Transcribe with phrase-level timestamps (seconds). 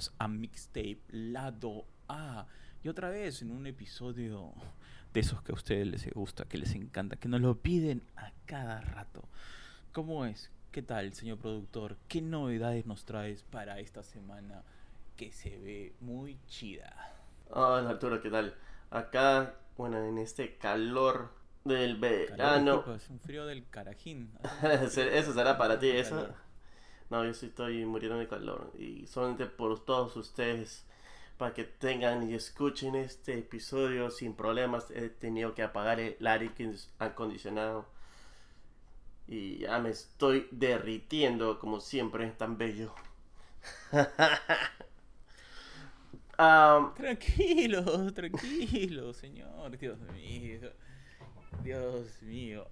[0.00, 2.46] bienvenidos a Mixtape Lado A.
[2.82, 4.54] Y otra vez en un episodio
[5.12, 8.32] de esos que a ustedes les gusta, que les encanta, que nos lo piden a
[8.46, 9.28] cada rato.
[9.92, 10.50] ¿Cómo es?
[10.72, 11.98] ¿Qué tal, señor productor?
[12.08, 14.62] ¿Qué novedades nos traes para esta semana
[15.16, 16.96] que se ve muy chida?
[17.50, 18.54] Hola Arturo, ¿qué tal?
[18.90, 22.82] Acá, bueno, en este calor del verano.
[22.84, 24.32] Calor, es un frío del carajín.
[24.62, 26.28] eso será para ti, eso.
[27.10, 28.72] No, yo sí estoy muriendo de calor.
[28.78, 30.84] Y solamente por todos ustedes,
[31.38, 36.50] para que tengan y escuchen este episodio sin problemas, he tenido que apagar el aire
[36.98, 37.86] acondicionado.
[39.26, 42.94] Y ya me estoy derritiendo, como siempre, tan bello.
[46.96, 49.76] tranquilo, tranquilo, señor.
[49.78, 50.72] Dios mío.
[51.62, 52.66] Dios mío.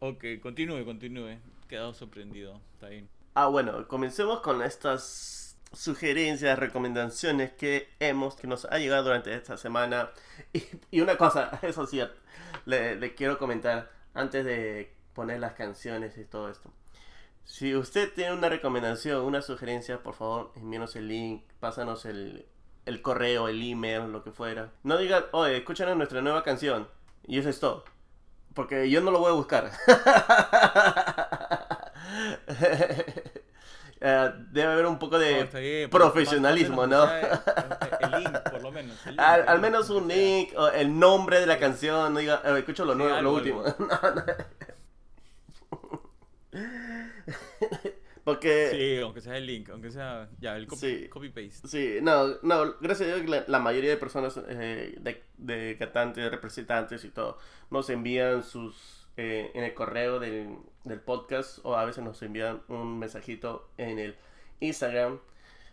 [0.00, 1.38] Ok, continúe, continúe.
[1.68, 2.60] Quedado sorprendido.
[2.74, 3.08] Está bien.
[3.34, 9.56] Ah, bueno, comencemos con estas sugerencias, recomendaciones que hemos, que nos ha llegado durante esta
[9.56, 10.10] semana.
[10.90, 12.02] Y, una cosa, eso sí,
[12.66, 16.70] le, quiero comentar antes de poner las canciones y todo esto.
[17.44, 22.46] Si usted tiene una recomendación, una sugerencia, por favor, envíenos el link, pásanos el,
[22.84, 24.72] el correo, el email, lo que fuera.
[24.82, 26.86] No diga, oye, escúchanos nuestra nueva canción.
[27.26, 27.84] Y eso es todo.
[28.54, 29.70] Porque yo no lo voy a buscar.
[34.04, 37.08] Eh, debe haber un poco de profesionalismo, ¿no?
[37.08, 37.30] El,
[38.18, 38.98] link, por lo menos.
[39.16, 42.96] al, menos un link, o el nombre de la canción, no diga, eh, escucho lo,
[42.96, 43.62] nuevo, lo último.
[48.24, 48.70] Porque...
[48.72, 51.68] Sí, aunque sea el link, aunque sea ya el copy, copy paste.
[51.68, 57.04] Sí, no, no, gracias a Dios la, mayoría de personas eh, de, de cantantes, representantes
[57.04, 57.38] y todo,
[57.70, 62.62] nos envían sus eh, en el correo del, del, podcast o a veces nos envían
[62.68, 64.16] un mensajito en el
[64.60, 65.20] Instagram.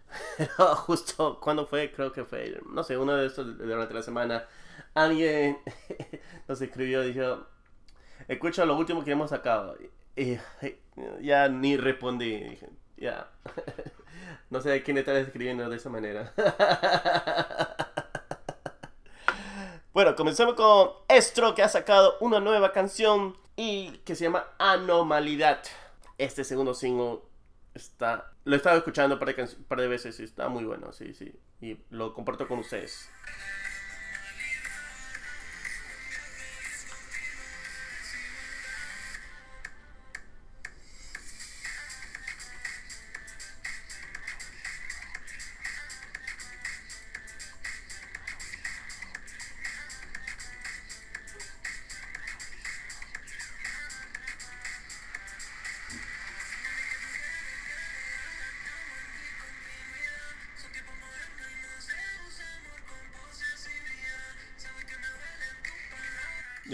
[0.86, 4.46] Justo cuando fue, creo que fue, no sé, uno de estos durante la semana,
[4.94, 5.58] alguien
[6.48, 7.48] nos escribió y dijo,
[8.28, 9.78] escucha lo último que hemos sacado.
[10.16, 10.38] Y,
[11.22, 12.58] ya ni respondí,
[12.98, 13.30] ya.
[14.50, 16.34] no sé quién está escribiendo de esa manera.
[19.92, 25.64] Bueno, comenzamos con Estro, que ha sacado una nueva canción y que se llama Anomalidad.
[26.20, 27.22] Este segundo single
[27.74, 28.32] está.
[28.44, 31.16] Lo he estado escuchando un par de, par de veces y está muy bueno, sí,
[31.16, 31.34] sí.
[31.60, 33.10] Y lo comparto con ustedes.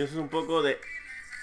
[0.01, 0.77] Eso es un poco de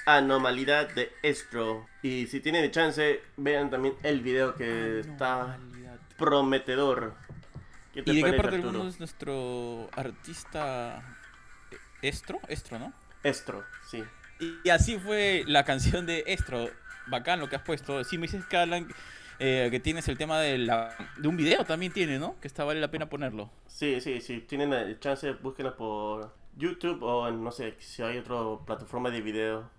[0.07, 1.87] anomalidad de Estro.
[2.03, 5.59] Y si tienen chance, vean también el video que está
[6.19, 7.15] prometedor.
[7.95, 11.19] ¿Y de qué parte del mundo es nuestro artista
[12.01, 12.41] Estro?
[12.49, 12.93] Estro, ¿no?
[13.23, 14.03] Estro, sí.
[14.65, 16.69] Y, así fue la canción de Estro.
[17.07, 18.03] Bacán lo que has puesto.
[18.05, 18.87] Sí, me dices que
[19.39, 22.39] eh, que tienes el tema de, la, de un video también tiene, ¿no?
[22.41, 23.51] Que está vale la pena ponerlo.
[23.67, 24.41] Sí, sí, sí.
[24.41, 29.71] Tienen chance, búsquenlo por YouTube o no sé si hay otra plataforma de video.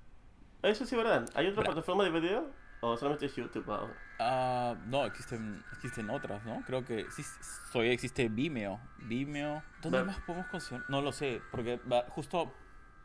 [0.62, 1.26] Eso sí, ¿verdad?
[1.36, 2.52] ¿Hay otra plataforma de video?
[2.82, 3.94] ¿O solamente es YouTube ahora?
[4.20, 6.62] Ah, no, existen, existen otras, ¿no?
[6.66, 7.24] Creo que sí,
[7.72, 8.80] soy, existe Vimeo.
[9.00, 9.64] Vimeo.
[9.82, 10.84] ¿Dónde más podemos conseguir?
[10.90, 11.80] No lo sé, porque
[12.10, 12.52] justo,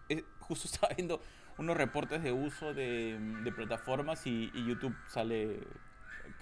[0.09, 1.21] eh, justo estaba viendo
[1.59, 5.61] unos reportes de uso de, de plataformas y, y, YouTube sale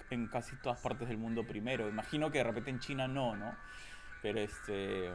[0.09, 1.89] en casi todas partes del mundo primero.
[1.89, 3.55] Imagino que de repente en China no, ¿no?
[4.21, 5.11] Pero este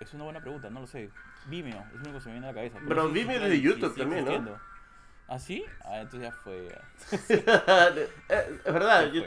[0.00, 1.10] es una buena pregunta, no lo sé.
[1.46, 2.78] Vimeo, es lo único que se me viene a la cabeza.
[2.88, 4.58] Pero, Vimeo es de YouTube también, ¿no?
[5.28, 5.64] ¿Ah, sí?
[5.84, 6.66] Ah, entonces ya fue.
[8.64, 9.22] es verdad, yo,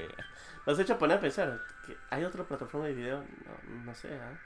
[0.65, 1.61] has hecho poner a pensar.
[1.85, 3.19] Que ¿Hay otra plataforma de video?
[3.19, 4.37] No, no sé, ¿eh?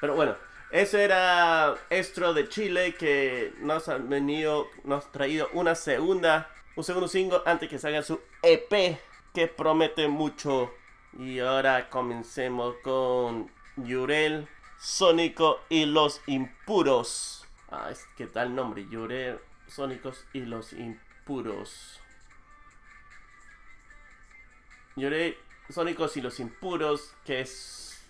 [0.00, 0.36] Pero bueno,
[0.70, 6.84] eso era Estro de Chile que nos ha venido, nos ha traído una segunda, un
[6.84, 8.98] segundo single antes que salga su EP
[9.34, 10.72] que promete mucho.
[11.18, 14.46] Y ahora comencemos con Yurel
[14.80, 17.46] Sónico y los impuros.
[17.70, 22.00] Ah, es que tal nombre, lloré Sónicos y los impuros.
[24.96, 25.38] Lloré
[25.68, 28.02] Sónicos y los impuros, que es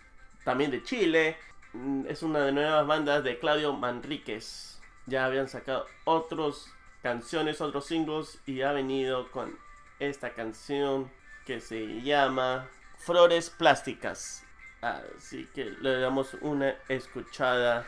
[0.45, 1.37] también de Chile.
[1.73, 4.81] Mm, es una de nuevas bandas de Claudio Manríquez.
[5.07, 6.73] Ya habían sacado otras
[7.03, 9.59] canciones, otros singles y ha venido con
[9.99, 11.11] esta canción
[11.47, 14.47] que se llama Flores Plásticas.
[14.81, 17.85] Así que le damos una escuchada.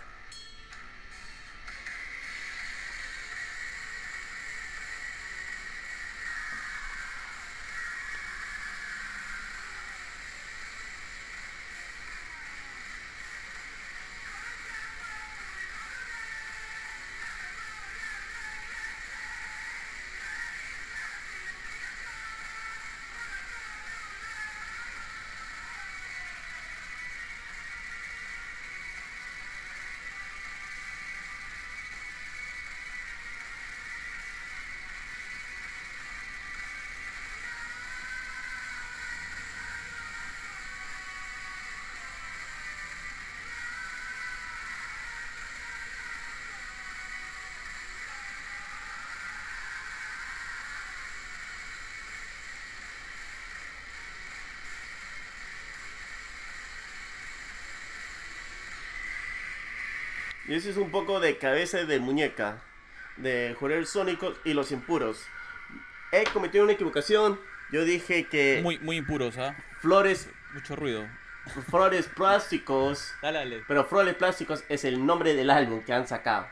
[60.52, 62.62] Y ese es un poco de cabeza de muñeca,
[63.16, 65.24] de Joder Sónicos y los impuros.
[66.12, 67.40] He cometido una equivocación.
[67.70, 68.60] Yo dije que.
[68.62, 69.56] Muy, muy impuros, ¿ah?
[69.80, 70.28] Flores.
[70.52, 71.08] Mucho ruido.
[71.70, 73.14] Flores Plásticos.
[73.22, 73.64] dale, dale.
[73.66, 76.46] Pero Flores Plásticos es el nombre del álbum que han sacado.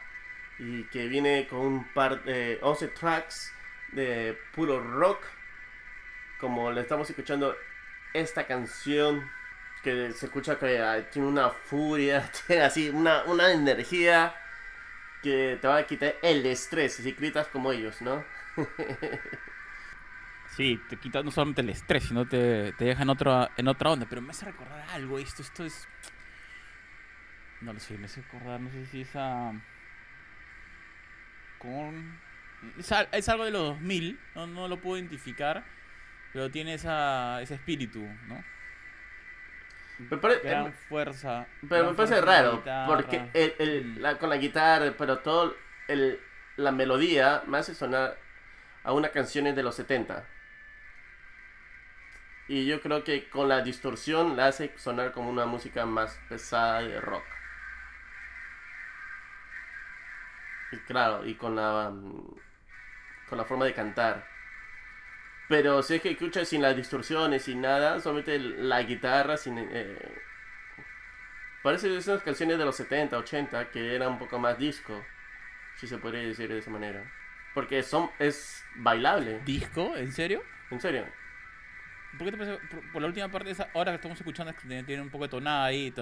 [0.58, 3.52] Y que viene con un par de 11 tracks
[3.92, 5.22] de puro rock.
[6.40, 7.54] Como le estamos escuchando
[8.14, 9.30] esta canción
[9.82, 14.34] que se escucha que tiene una furia, tiene así una, una energía
[15.22, 18.24] que te va a quitar el estrés si gritas como ellos, ¿no?
[20.56, 23.90] sí, te quita no solamente el estrés, sino te, te deja en otra, en otra
[23.90, 24.06] onda.
[24.08, 25.88] Pero me hace recordar algo esto, esto es...
[27.60, 29.52] No lo sé, me hace recordar, no sé si esa...
[31.58, 32.18] Con...
[32.78, 35.64] Es, es algo de los 2000, no, no lo puedo identificar,
[36.32, 38.42] pero tiene esa, ese espíritu, ¿no?
[40.08, 41.46] Me gran fuerza.
[41.68, 45.54] Pero me parece raro, porque el, el, la, con la guitarra, pero todo
[45.88, 46.18] el,
[46.56, 48.16] la melodía me hace sonar
[48.82, 50.24] a una canciones de los 70.
[52.48, 56.82] Y yo creo que con la distorsión la hace sonar como una música más pesada
[56.82, 57.24] de rock.
[60.72, 62.36] Y claro, y con la mm,
[63.28, 64.26] con la forma de cantar.
[65.50, 69.58] Pero si es que escuchas sin las distorsiones, sin nada, solamente la guitarra, sin...
[69.58, 69.98] Eh,
[71.64, 75.04] parece esas canciones de los 70, 80, que eran un poco más disco,
[75.74, 77.02] si se podría decir de esa manera.
[77.52, 79.40] Porque son es bailable.
[79.40, 79.96] ¿Disco?
[79.96, 80.40] ¿En serio?
[80.70, 81.04] ¿En serio?
[82.16, 82.58] ¿Por qué te parece?
[82.92, 84.54] Por, la última parte, esa, ahora que estamos escuchando,
[84.86, 85.92] tiene un poco de tonada ahí.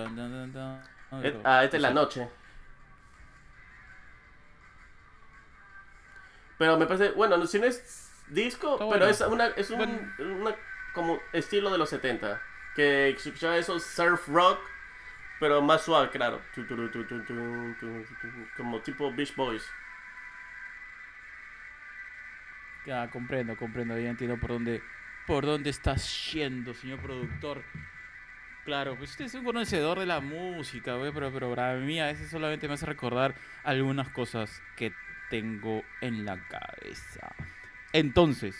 [1.43, 2.29] ah, esta es la noche.
[6.59, 10.55] Pero me parece, bueno, si no es disco, pero es una es un
[10.93, 12.43] como estilo de los 70
[12.75, 14.61] que escuchaba eso surf rock,
[15.41, 16.41] pero más suave, claro,
[18.57, 19.69] como tipo Beach Boys.
[22.87, 24.83] Ya comprendo, comprendo, ya entiendo por dónde
[25.27, 27.63] por dónde estás yendo, señor productor.
[28.65, 32.07] Claro, pues usted es un conocedor de la música, güey, pero, pero para mí a
[32.07, 34.93] veces solamente me hace recordar algunas cosas que
[35.31, 37.35] tengo en la cabeza.
[37.93, 38.55] Entonces,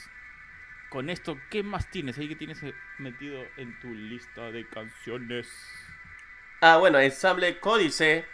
[0.91, 5.49] con esto, ¿qué más tienes ahí que tienes eh, metido en tu lista de canciones?
[6.61, 8.25] Ah, bueno, Ensamble Códice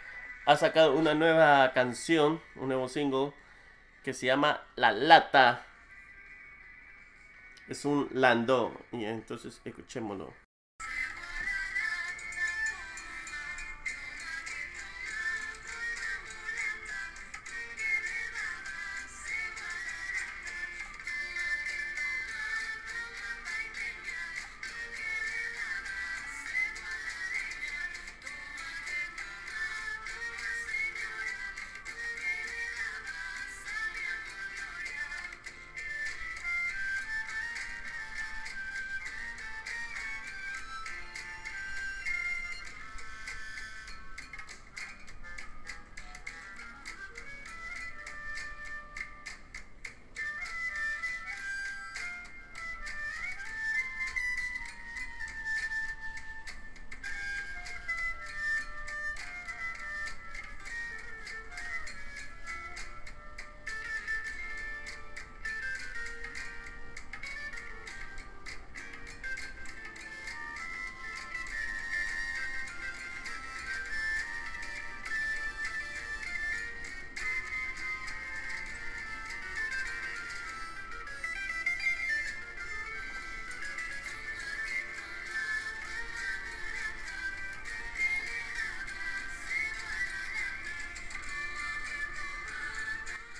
[0.45, 3.33] ha sacado una nueva canción, un nuevo single
[4.03, 5.65] que se llama La Lata.
[7.67, 10.44] Es un landó, y entonces escuchémoslo.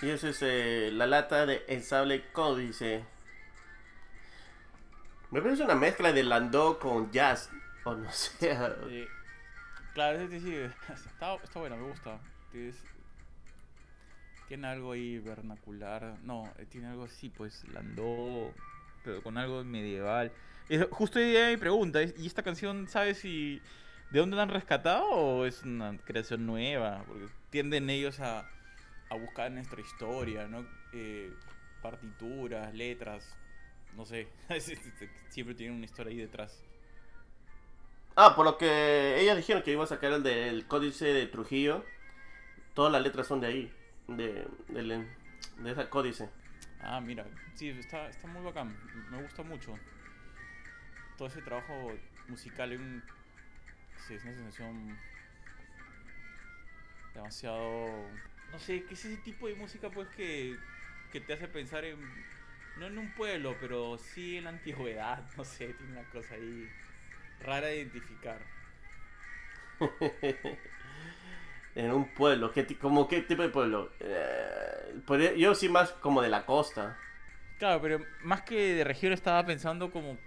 [0.01, 3.03] Y esa es eh, la lata de El Sable Códice.
[5.31, 7.49] Me parece una mezcla de Landau con jazz.
[7.83, 8.51] O no sé.
[8.89, 9.07] Eh,
[9.93, 10.53] claro, ese sí,
[11.11, 12.19] está, está bueno, me gusta.
[14.47, 16.17] Tiene algo ahí vernacular.
[16.23, 18.53] No, eh, tiene algo así, pues, landó,
[19.03, 20.31] pero con algo medieval.
[20.91, 23.61] Justo día mi pregunta, ¿es- ¿y esta canción sabes si
[24.11, 27.03] de dónde la han rescatado o es una creación nueva?
[27.07, 28.49] Porque tienden ellos a,
[29.15, 30.65] a buscar nuestra historia, ¿no?
[30.93, 31.33] Eh,
[31.81, 33.35] partituras, letras,
[33.95, 34.27] no sé.
[35.29, 36.63] Siempre tienen una historia ahí detrás.
[38.15, 41.83] Ah, por lo que ellas dijeron que iba a sacar el del códice de Trujillo.
[42.73, 43.73] Todas las letras son de ahí.
[44.07, 46.29] De, de ese códice.
[46.81, 48.77] Ah, mira, sí, está, está muy bacán,
[49.09, 49.73] me gusta mucho.
[51.17, 51.91] Todo ese trabajo
[52.27, 53.03] musical es, un,
[54.07, 54.97] sí, es una sensación
[57.13, 58.07] demasiado...
[58.47, 60.63] No sé, ¿qué es ese tipo de música pues que,
[61.09, 62.25] que te hace pensar en...
[62.75, 66.73] No en un pueblo, pero sí en la antigüedad, no sé, tiene una cosa ahí
[67.39, 68.51] rara de identificar.
[71.75, 72.51] en un pueblo.
[72.51, 73.91] ¿Qué, como, ¿Qué tipo de pueblo?
[73.99, 76.97] Eh, podría- yo sí más como de la costa.
[77.57, 80.19] Claro, pero más que de región estaba pensando como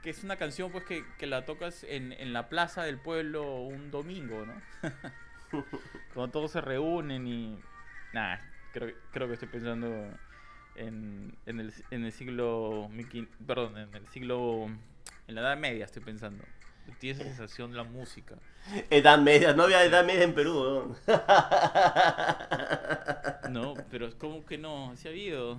[0.00, 3.62] que es una canción pues que, que la tocas en, en la plaza del pueblo
[3.62, 4.62] un domingo, ¿no?
[6.14, 7.58] cuando todos se reúnen y.
[8.12, 8.36] Nah,
[8.72, 10.08] creo, creo que estoy pensando
[10.78, 12.90] en, el, siglo.
[13.46, 14.66] Perdón, en el siglo.
[15.26, 16.44] En la Edad Media estoy pensando.
[16.98, 18.36] Tiene esa sensación la música.
[18.88, 20.96] Edad Media, no había Edad Media en Perú.
[23.48, 24.96] No, no pero ¿cómo que no?
[24.96, 25.58] Se ha habido.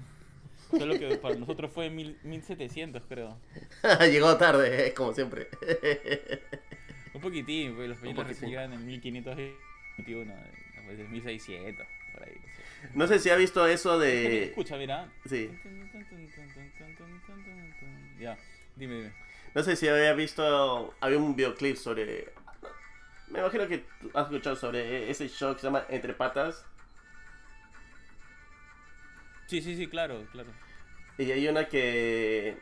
[0.71, 3.37] Solo que para nosotros fue mil, 1700, creo.
[4.11, 5.49] Llegó tarde, eh, como siempre.
[7.13, 9.37] Un poquitín, porque los españoles llegan en 1500.
[12.93, 13.19] No sé.
[13.19, 14.45] si ha visto eso de.
[14.45, 15.11] Escucha, mira.
[15.25, 15.49] Sí.
[18.19, 18.37] Ya,
[18.75, 19.13] dime, dime.
[19.53, 20.95] No sé si había visto.
[21.01, 22.33] Había un videoclip sobre.
[23.29, 26.65] Me imagino que has escuchado sobre ese show que se llama Entre Patas.
[29.47, 30.49] Sí, sí, sí, claro, claro.
[31.17, 32.57] Y hay una que.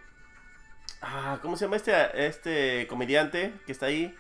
[1.01, 4.15] Ah, ¿Cómo se llama este, este comediante que está ahí?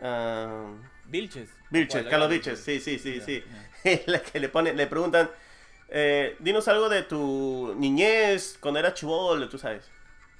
[0.00, 0.72] Ah,
[1.06, 1.50] Vilches.
[1.70, 2.06] Vilches.
[2.06, 3.42] Carlos Vilches, sí, sí, sí, sí.
[4.06, 5.30] la que le pone, le preguntan,
[5.88, 9.90] eh, dinos algo de tu niñez cuando eras chivolo, tú sabes,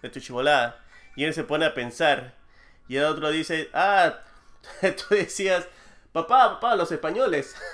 [0.01, 0.83] de tu chivolada.
[1.17, 2.35] Y él se pone a pensar.
[2.89, 4.21] Y el otro dice, ah,
[4.81, 5.67] tú decías,
[6.13, 7.55] papá, papá, los españoles.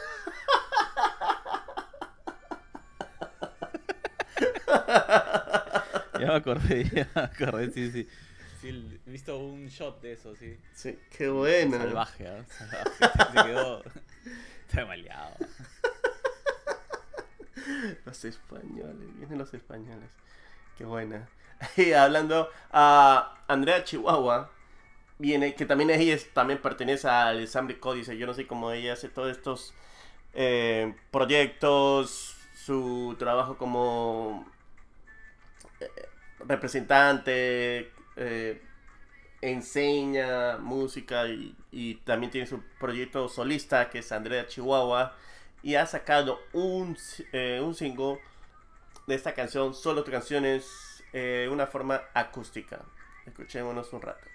[6.19, 8.09] Ya me acordé, ya me acordé, sí, sí.
[8.61, 10.59] Sí, he visto un shot de eso, sí.
[10.75, 11.79] Sí, qué bueno.
[11.79, 12.45] Salvaje, ¿ah?
[12.49, 13.33] Salvaje.
[13.33, 13.83] Se quedó.
[14.69, 15.35] Está maleado.
[18.05, 20.11] Los españoles, vienen los españoles.
[20.77, 21.29] Qué buena.
[21.77, 24.50] Y hablando a Andrea Chihuahua,
[25.19, 28.17] viene, que también ella es- también pertenece al Ensamble Códice.
[28.17, 29.75] Yo no sé cómo ella hace todos estos
[30.35, 34.47] eh, proyectos, su trabajo como
[35.81, 35.91] eh,
[36.47, 38.61] representante, eh,
[39.41, 45.15] enseña música y, también tiene su proyecto solista que es Andrea Chihuahua
[45.63, 46.97] y ha sacado un,
[47.33, 48.19] eh, un single
[49.07, 52.81] de esta canción, solo canciones, eh, una forma acústica.
[53.27, 54.27] Escuchémonos un rato.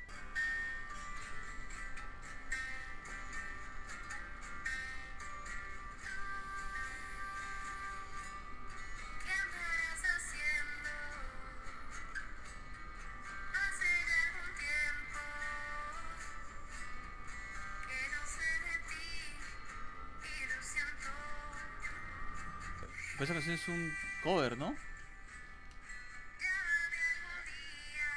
[23.23, 24.75] Esa canción es un cover, ¿no?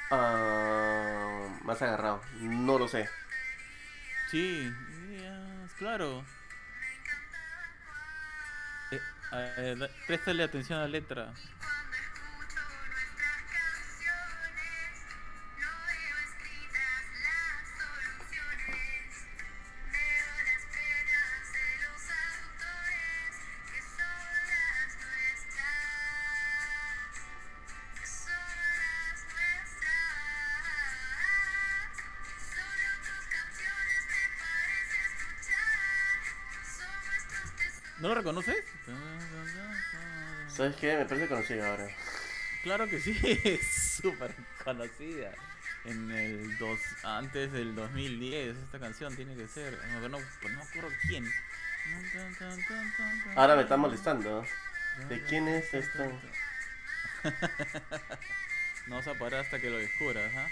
[0.09, 3.09] Ah, más agarrado, no lo sé.
[4.31, 4.71] Sí,
[5.77, 6.23] claro.
[9.31, 11.33] Eh, da- préstale atención a la letra.
[40.57, 40.97] ¿Sabes qué?
[40.97, 41.87] Me parece conocido ahora.
[42.63, 43.67] Claro que sí, es
[44.01, 44.33] súper
[44.63, 45.31] conocida.
[45.85, 49.77] En el dos, antes del 2010, esta canción tiene que ser.
[49.87, 51.29] No, no, no me acuerdo quién.
[53.35, 54.43] Ahora me está molestando.
[55.07, 56.11] ¿De quién es esto?
[58.87, 60.47] No vas a parar hasta que lo descubras, ¿ah?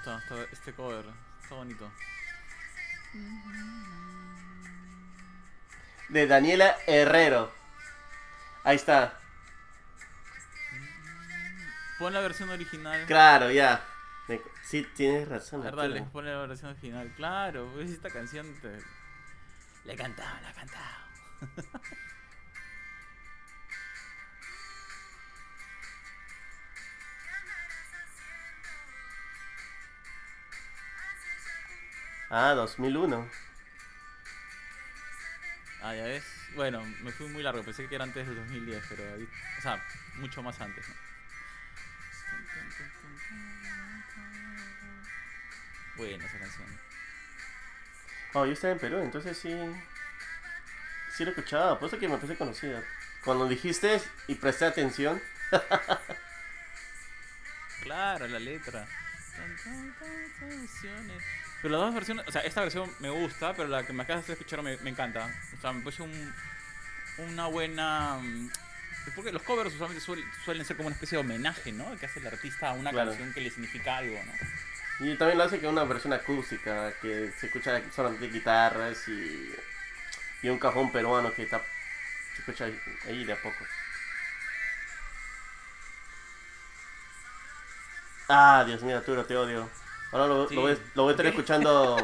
[0.00, 1.04] Gusta este cover.
[1.42, 1.90] Está bonito.
[6.08, 7.52] De Daniela Herrero.
[8.64, 9.18] Ahí está.
[11.98, 13.04] Pon la versión original.
[13.06, 13.84] Claro, ya.
[14.64, 15.60] Sí, tienes razón.
[15.60, 15.88] A ver, Arturo.
[15.88, 17.12] dale, pon la versión original.
[17.16, 18.78] Claro, pues esta canción te...
[19.84, 20.96] La he cantado, la he cantado.
[32.30, 33.28] Ah, 2001.
[35.82, 36.24] Ah, ya ves.
[36.54, 37.62] Bueno, me fui muy largo.
[37.62, 39.14] Pensé que era antes del 2010, pero...
[39.14, 39.82] ahí- O sea,
[40.16, 40.94] mucho más antes, ¿no?
[45.96, 46.80] Buena esa canción.
[48.34, 49.50] Oh, yo estaba en Perú, entonces sí.
[51.16, 52.82] Sí lo escuchaba, por eso que me parece conocida.
[53.24, 55.20] Cuando dijiste y presté atención.
[57.82, 58.86] Claro, la letra.
[60.38, 61.22] Canciones.
[61.62, 64.26] Pero las dos versiones, o sea, esta versión me gusta, pero la que me acabas
[64.26, 65.28] de escuchar me, me encanta.
[65.58, 66.34] O sea, me parece un,
[67.18, 68.16] una buena...
[68.20, 68.50] mm,
[69.14, 71.96] Porque los covers usualmente suel- suelen ser como una especie de homenaje, ¿no?
[71.98, 73.10] Que hace el artista a una Claro.
[73.10, 75.06] canción que le significa algo, ¿no?
[75.06, 79.54] Y también lo hace que una versión acústica, que se escucha solamente guitarras y,
[80.42, 81.62] y un cajón peruano que está,
[82.34, 83.64] se escucha ahí, ahí de a poco.
[88.28, 89.68] Ah, Dios mío, Arturo, te odio.
[90.12, 90.54] Ahora lo, Sí.
[90.54, 91.96] lo voy, lo voy a estar escuchando.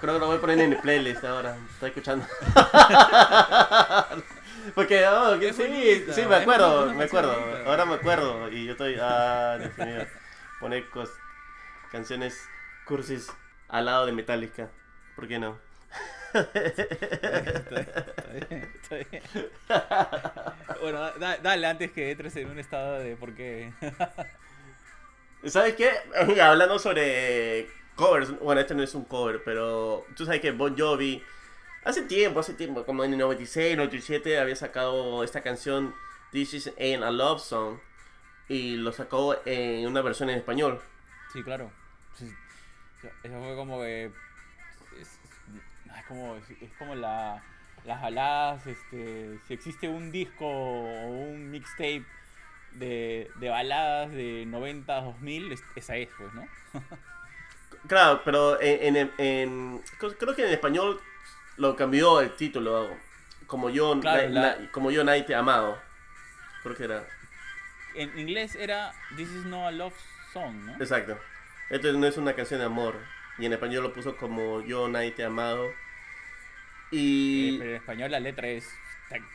[0.00, 1.56] Creo que lo voy a poner en el playlist ahora.
[1.72, 2.24] Estoy escuchando.
[4.76, 7.40] Porque, oh, sí, bonita, sí, me acuerdo, me acuerdo.
[7.40, 7.64] bonita.
[7.68, 8.48] Ahora me acuerdo.
[8.50, 10.06] Y yo estoy, ah, Dios mío.
[10.60, 11.10] Poner cos-
[11.90, 12.40] canciones
[12.86, 13.28] cursis
[13.68, 14.68] al lado de Metallica.
[15.16, 15.58] ¿Por qué no?
[16.32, 16.48] Está
[18.48, 19.22] bien, está bien.
[20.80, 23.72] Bueno, da- dale antes que entres en un estado de por qué.
[25.46, 25.90] ¿Sabes qué?
[26.40, 31.22] Hablando sobre covers, bueno, este no es un cover, pero tú sabes que Bon Jovi
[31.84, 35.94] hace tiempo, hace tiempo, como en el 96, 97, había sacado esta canción
[36.30, 37.78] This is Ain't a Love Song
[38.48, 40.80] y lo sacó en una versión en español.
[41.32, 41.70] Sí, claro.
[42.14, 42.32] Sí.
[43.22, 44.06] Eso fue como que.
[44.98, 45.18] Es, es-
[45.98, 47.42] es como, es, es como la,
[47.84, 48.66] las baladas.
[48.66, 52.04] Este, si existe un disco o un mixtape
[52.74, 56.46] de, de baladas de 90, 2000, es- esa es, pues, ¿no?
[57.88, 59.82] Claro, pero en, en- en-
[60.18, 61.00] creo que en español
[61.56, 62.96] lo cambió el título
[63.48, 65.80] como yo, Claro, na- la- na- como yo nadie te amado.
[66.62, 67.04] Creo que era.
[67.96, 69.94] En inglés era This is no a love
[70.32, 70.72] song, ¿no?
[70.74, 71.18] Exacto.
[71.70, 72.94] Esto no es una canción de amor.
[73.38, 75.66] Y en español lo puso como Yo nadie te amado.
[75.66, 75.72] Eh,
[76.92, 77.58] Y.
[77.58, 78.72] pero en español la letra es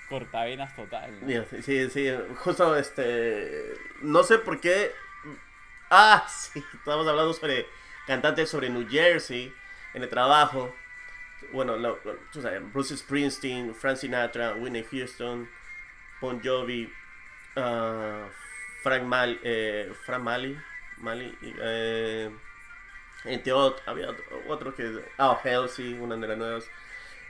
[0.09, 1.19] cortavenas total.
[1.21, 1.27] ¿no?
[1.27, 3.73] Dios, sí, sí, justo este.
[4.01, 4.91] No sé por qué.
[5.89, 7.65] Ah, sí, estábamos hablando sobre
[8.05, 9.53] cantantes sobre New Jersey
[9.93, 10.73] en el trabajo.
[11.51, 11.77] Bueno,
[12.31, 15.49] tú sabes, Bruce Springsteen, Frank Sinatra, Whitney Houston,
[16.19, 16.91] Bon Jovi,
[17.55, 18.27] ah,
[18.81, 20.57] Frank Mal, eh, Frank Mali,
[20.97, 22.29] Mali, eh,
[23.25, 26.69] entre otros, había otro, otro que, ah, Halsey, una de las nuevas.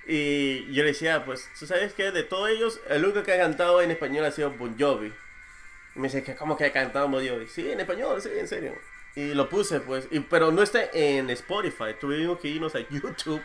[0.08, 2.12] Y yo le decía, pues, ¿tú sabes qué?
[2.12, 5.14] De todos ellos, el único que ha cantado en español ha sido Bon Jovi.
[5.96, 7.48] Y me dice, ¿qué- ¿cómo que ha cantado Bon Jovi?
[7.48, 8.74] Sí, en español, sí, en serio.
[9.16, 11.96] Y lo puse, pues, pero no está en Spotify.
[12.00, 13.42] Tuvimos que irnos a YouTube.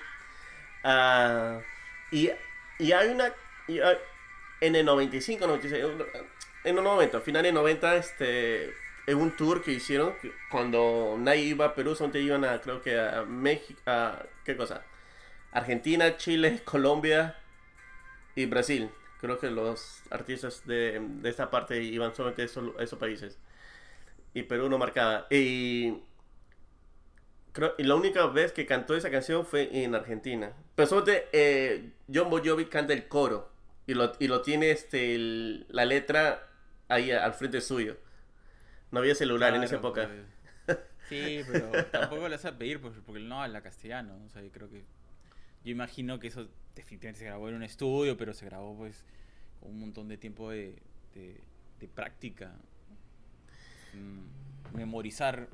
[0.85, 1.61] Ah,
[2.11, 2.31] y,
[2.79, 3.33] y hay una...
[3.69, 3.81] y
[4.61, 5.85] en el 95, 96,
[6.65, 8.65] en los 90, finales de 90, este,
[9.07, 12.81] en un tour que hicieron, que cuando nadie iba a Perú, solamente iban a, creo
[12.83, 14.85] que a México, a, ¿qué cosa?
[15.53, 17.37] Argentina, Chile, Colombia
[18.35, 18.91] y Brasil.
[19.21, 23.39] Creo que los artistas de, de esta parte iban solamente a esos, esos países.
[24.35, 25.27] Y Perú no marcaba.
[25.31, 25.95] Y,
[27.53, 30.53] creo, y la única vez que cantó esa canción fue en Argentina.
[30.75, 33.51] Pero solamente eh, John Bon Jovi canta el coro.
[33.87, 36.49] Y lo, y lo tiene este, el- la letra
[36.89, 37.97] ahí al frente suyo.
[38.93, 40.09] No había celular en esa Claro, época.
[40.09, 40.27] pues.
[41.09, 44.23] Sí, pero tampoco vas a pedir pues, porque él no habla castellano.
[44.25, 44.85] O sea, yo creo que.
[45.65, 49.05] Yo imagino que eso definitivamente se grabó en un estudio, pero se grabó pues
[49.61, 50.77] con un montón de tiempo de,
[51.15, 52.53] de, práctica.
[53.95, 55.49] Mm, memorizar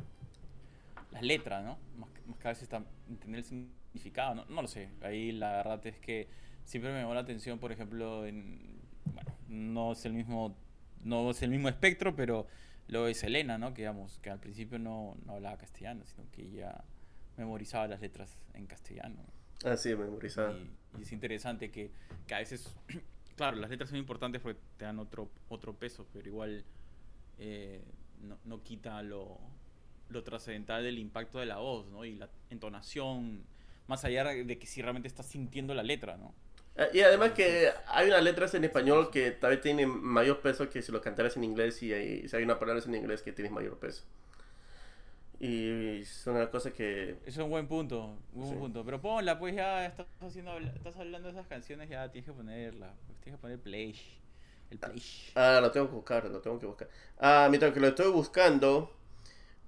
[1.11, 1.79] las letras, ¿no?
[1.99, 2.69] Más, más que a veces
[3.09, 4.91] entender el significado no, no lo sé.
[5.03, 6.29] Ahí la verdad es que
[6.65, 8.59] siempre me llamó la atención, por ejemplo, en,
[9.07, 10.55] bueno, no es el mismo,
[11.03, 12.47] no es el mismo espectro, pero
[12.89, 13.75] lo de Selena, ¿no?
[13.75, 16.85] Que digamos, que al principio no, no hablaba castellano, sino que ella
[17.37, 19.17] memorizaba las letras en castellano.
[19.65, 20.57] Ah, sí, memorizado.
[20.57, 21.93] Y, y es interesante que,
[22.27, 22.77] que a veces,
[23.37, 26.65] claro, las letras son importantes porque te dan otro, otro peso, pero igual
[27.39, 27.85] eh,
[28.23, 29.39] no, no quita lo,
[30.09, 32.05] lo trascendental del impacto de la voz, ¿no?
[32.05, 33.47] Y la entonación,
[33.89, 36.35] más allá de que si realmente estás sintiendo la letra, ¿no?
[36.77, 40.71] Ah, Y además que hay unas letras en español que tal vez tienen mayor peso
[40.71, 43.33] que si lo cantaras en inglés y hay, si hay una palabra en inglés que
[43.33, 44.05] tiene mayor peso.
[45.41, 47.17] Y es una cosa que...
[47.25, 48.59] Es un buen punto, un buen Sí.
[48.59, 48.85] punto.
[48.85, 52.93] Pero ponla, pues ya estás haciendo, estás hablando de esas canciones, ya tienes que ponerla.
[53.07, 53.95] pues, tienes que poner play.
[54.71, 55.03] El play.
[55.37, 56.89] Ah, lo tengo que buscar, lo tengo que buscar.
[57.19, 58.93] Ah, mientras que lo estoy buscando,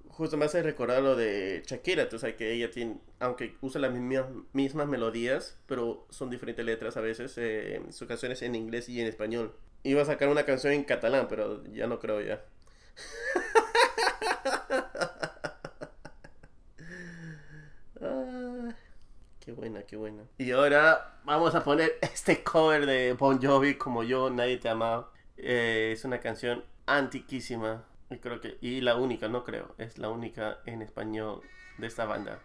[0.08, 2.08] justo me hace recordar lo de Shakira.
[2.08, 6.96] Tú sabes que ella tiene, aunque usa las mismas, mismas melodías, pero son diferentes letras
[6.96, 9.54] a veces, eh, sus canciones en inglés y en español.
[9.84, 12.42] Iba a sacar una canción en catalán, pero ya no creo ya.
[18.00, 18.74] Ah,
[19.50, 20.22] qué buena, qué buena.
[20.38, 25.10] Y ahora vamos a poner este cover de Bon Jovi como yo, nadie te amaba.
[25.36, 27.84] Eh, es una canción antiquísima.
[28.10, 31.42] Y creo que, y la única, no creo, es la única en español
[31.78, 32.38] de esta banda.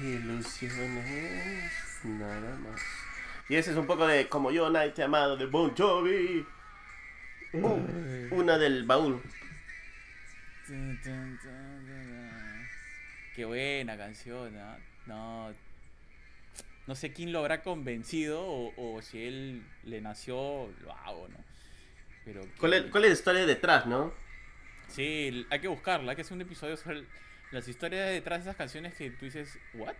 [0.00, 1.72] Ilusiones,
[2.04, 2.80] nada más.
[3.48, 6.44] Y ese es un poco de Como yo, ha amado, de Bon Jovi.
[7.52, 7.80] Uh,
[8.32, 9.22] una del baúl.
[13.34, 14.78] Qué buena canción, ¿ah?
[15.06, 15.54] No.
[16.86, 21.38] No sé quién lo habrá convencido o, o si él le nació, lo hago, ¿no?
[22.24, 22.42] Pero.
[22.58, 24.12] ¿Cuál es, cuál es la historia detrás, no?
[24.88, 27.04] Sí, hay que buscarla, hay que hacer un episodio sobre
[27.52, 29.94] las historias detrás de esas canciones que tú dices, ¿what?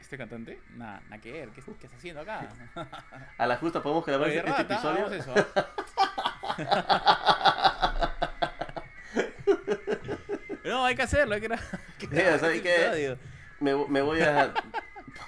[0.00, 0.58] ¿Este cantante?
[0.76, 2.48] Nada, nada que ver, ¿qué, qué está haciendo acá?
[3.38, 5.12] A la justa podemos grabar Oye, este rata, episodio.
[5.12, 5.34] eso,
[10.64, 11.58] no, hay que hacerlo, hay que hay
[11.98, 13.16] que Mira, grabar ¿sabes ese qué?
[13.60, 14.52] Me, me voy a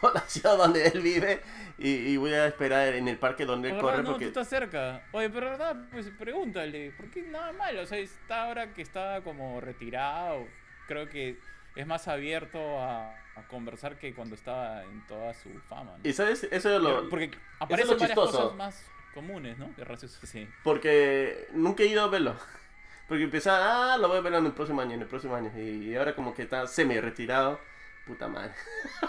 [0.01, 1.41] por la ciudad donde él vive
[1.79, 4.49] y, y voy a esperar en el parque donde él corre no, tú porque estás
[4.49, 5.03] cerca.
[5.13, 7.83] Oye, pero verdad, pues pregúntale, ¿por qué nada malo?
[7.83, 10.47] O sea, está ahora que está como retirado,
[10.91, 11.39] creo que
[11.77, 15.93] es más abierto a, a conversar que cuando estaba en toda su fama.
[15.97, 16.09] ¿no?
[16.09, 18.39] y sabes eso es lo Porque lo aparecen varias chistoso.
[18.43, 19.69] cosas más comunes, ¿no?
[19.77, 20.49] De racios sí.
[20.65, 22.35] porque nunca he ido a verlo.
[23.09, 25.51] Porque empezaba, ah, lo voy a ver en el próximo año, en el próximo año.
[25.59, 27.59] Y ahora como que está semi retirado.
[28.07, 28.53] Puta madre.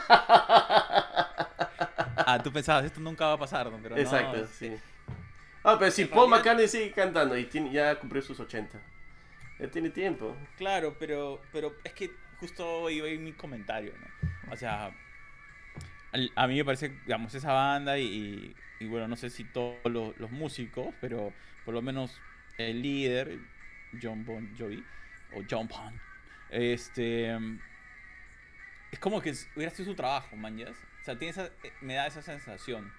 [2.24, 3.78] Ah, tú pensabas, esto nunca va a pasar, ¿no?
[3.82, 4.76] Pero no, Exacto, es- sí.
[5.64, 8.80] Ah, pero si En Paul McCartney sigue cantando y tiene- ya cumplió sus 80.
[9.62, 10.36] Él tiene tiempo.
[10.58, 14.52] Claro, pero, pero es que justo iba ahí mi comentario, ¿no?
[14.52, 14.92] O sea,
[16.36, 20.32] a mí me parece, digamos, esa banda y, y- bueno, no sé si todos los,
[20.32, 21.32] músicos, pero
[21.64, 22.20] por lo menos
[22.58, 23.38] el líder,
[24.02, 24.84] John Bon Jovi,
[25.36, 26.02] o John Bon,
[26.50, 27.32] este,
[28.92, 30.72] es como que hubiera sido su trabajo, man, ¿ya?
[30.72, 32.92] O sea, tiene esa, eh, me da esa sensación,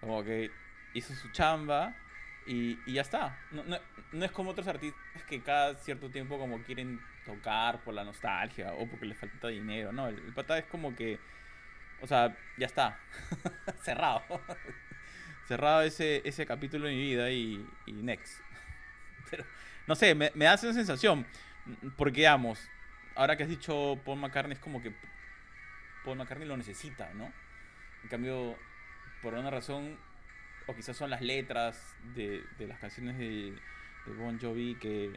[0.00, 0.50] como que
[0.94, 1.96] hizo su chamba
[2.46, 3.38] y, ya está.
[3.50, 3.78] No, no,
[4.12, 8.72] no es como otros artistas que cada cierto tiempo como quieren tocar por la nostalgia
[8.74, 9.92] o porque les falta dinero.
[9.92, 11.18] No, el, el pata es como que,
[12.00, 12.98] o sea, ya está.
[13.82, 14.22] Cerrado.
[15.46, 18.40] cerrado ese, ese capítulo de mi vida y, next.
[19.30, 19.44] Pero,
[19.86, 21.26] no sé, me, me da esa sensación.
[21.96, 22.68] Porque, digamos,
[23.14, 24.94] ahora que has dicho Paul McCartney, es como que
[26.04, 27.32] Paul McCartney lo necesita, ¿no?
[28.02, 28.56] En cambio,
[29.20, 29.98] por una razón,
[30.66, 33.54] o quizás son las letras de, de las canciones de,
[34.06, 35.12] de Bon Jovi que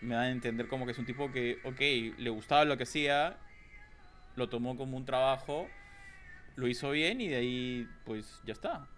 [0.00, 1.80] me dan a entender como que es un tipo que, ok,
[2.18, 3.38] le gustaba lo que hacía,
[4.36, 5.68] lo tomó como un trabajo,
[6.56, 8.88] lo hizo bien y de ahí, pues ya está.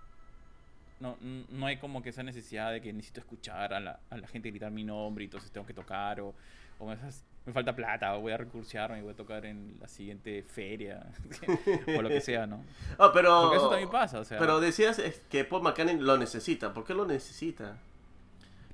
[1.00, 4.28] No, no hay como que esa necesidad de que necesito escuchar a la, a la
[4.28, 6.36] gente gritar mi nombre y entonces tengo que tocar o,
[6.78, 9.76] o me, fas- me falta plata o voy a recursearme y voy a tocar en
[9.80, 11.04] la siguiente feria
[11.98, 12.64] o lo que sea, ¿no?
[12.98, 13.42] Ah, pero...
[13.42, 16.72] Porque eso también pasa, o sea, Pero decías que Paul McCartney lo necesita.
[16.72, 17.78] ¿Por qué lo necesita?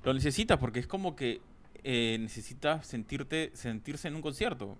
[0.03, 1.41] lo necesita porque es como que
[1.83, 4.77] eh, necesita sentirte, sentirse en un concierto.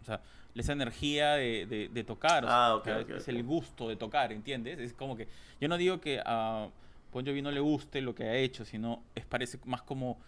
[0.00, 0.20] O sea,
[0.54, 2.44] esa energía de, de- de tocar.
[2.44, 4.78] o Ah, sea, es el gusto de tocar, ¿entiendes?
[4.78, 5.28] Es como que.
[5.60, 6.68] Yo no digo que a
[7.12, 10.18] Bon Jovi no le guste lo que ha hecho, sino es parece más como.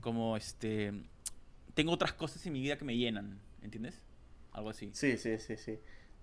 [0.00, 0.92] como este.
[1.78, 4.02] Tengo otras cosas en mi vida que me llenan, ¿entiendes?
[4.50, 4.90] Algo así.
[4.94, 5.78] Sí, sí, sí, sí.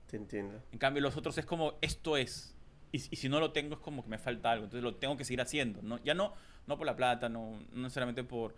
[0.06, 0.62] Te entiendo.
[0.74, 2.54] En cambio, los otros es como, esto es.
[2.92, 4.66] Y, y si no lo tengo, es como que me falta algo.
[4.66, 5.82] Entonces lo tengo que seguir haciendo.
[5.82, 6.04] ¿no?
[6.04, 6.34] Ya no,
[6.68, 8.54] no por la plata, no, no necesariamente por,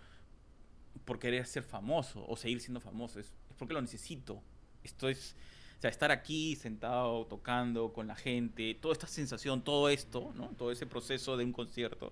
[1.05, 3.19] por querer ser famoso o seguir siendo famoso.
[3.19, 4.41] Es, es porque lo necesito.
[4.83, 5.35] Esto es.
[5.77, 10.47] O sea, estar aquí sentado, tocando con la gente, toda esta sensación, todo esto, ¿no?
[10.57, 12.11] Todo ese proceso de un concierto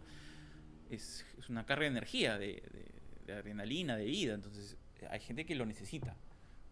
[0.91, 2.94] es, es una carga de energía, de, de-
[3.25, 4.33] de adrenalina, de vida.
[4.33, 4.77] Entonces,
[5.09, 6.15] hay gente que lo necesita,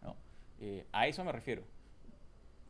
[0.01, 0.15] ¿no?
[0.59, 1.63] Eh, a eso me refiero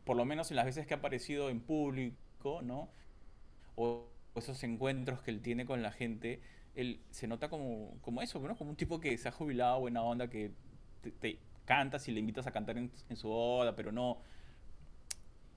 [0.04, 2.90] por lo menos en las veces que ha aparecido en público, ¿no?
[3.76, 6.42] O, esos encuentros que él tiene con la gente,
[6.74, 8.58] él se nota como, como eso, ¿no?
[8.58, 10.52] Como un tipo que se ha jubilado, buena onda, que
[11.20, 14.18] te, cantas y le invitas a cantar en, su boda, pero no...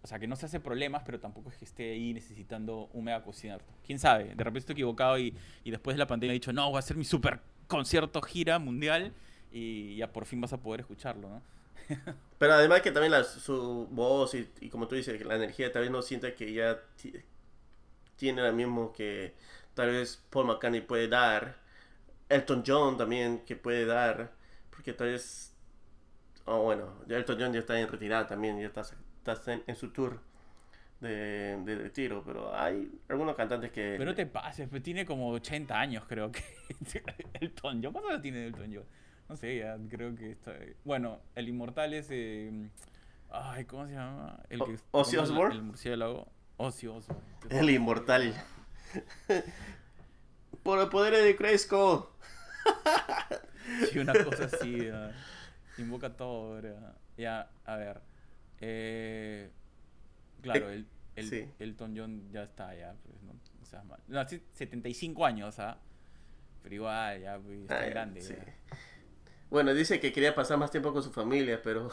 [0.02, 3.04] O sea, que no se hace problemas, pero tampoco es que esté ahí necesitando un
[3.04, 3.72] mega concierto.
[3.84, 4.26] ¿Quién sabe?
[4.26, 5.34] De repente estoy equivocado y,
[5.64, 8.58] y después de la pandemia he dicho, no, voy a hacer mi super concierto gira
[8.58, 9.14] mundial
[9.50, 11.42] y ya por fin vas a poder escucharlo, ¿no?
[12.38, 16.02] Pero además que también la- su voz y, como tú dices, la energía también no
[16.02, 17.14] siente que ya ti-
[18.16, 19.34] tiene lo mismo que
[19.74, 21.56] tal vez Paul McCartney puede dar.
[22.28, 24.32] Elton John también que puede dar.
[24.70, 25.54] Porque tal vez...
[26.46, 30.20] Oh, bueno, Elton John ya está en retirada también, ya está, está en su tour
[31.00, 32.22] de, de retiro.
[32.24, 33.94] Pero hay algunos cantantes que...
[33.98, 36.42] Pero no te pases, pues tiene como 80 años, creo que.
[37.40, 38.84] Elton John, ¿cuántos años tiene Elton John?
[39.28, 40.52] No sé, ya creo que está.
[40.84, 42.08] Bueno, el inmortal es.
[42.10, 42.68] eh,
[43.30, 44.38] Ay, ¿cómo se llama?
[44.48, 45.54] El que Ozzy el- Osbourne.
[45.56, 46.28] El murciélago.
[46.58, 47.24] Ozzy Osbourne.
[47.50, 48.32] El inmortal.
[50.62, 52.12] Por el poder de Cresco.
[53.90, 54.86] Sí, una cosa así.
[54.86, 55.12] ya.
[55.78, 56.94] Invoca todo, ¿verdad?
[57.16, 58.00] Ya, a ver.
[58.60, 59.50] Eh,
[60.52, 61.48] claro, el, el- sí.
[61.58, 62.94] Elton John ya está, ya.
[63.04, 64.00] Pues, no, no seas mal.
[64.08, 65.78] No, sí, 75 años, ¿ah?
[66.62, 68.20] Pero igual, ya, pues, está Ay, grande.
[68.22, 68.34] sí.
[68.34, 68.54] ya.
[69.50, 71.88] Bueno, dice que quería pasar más tiempo con su familia, pero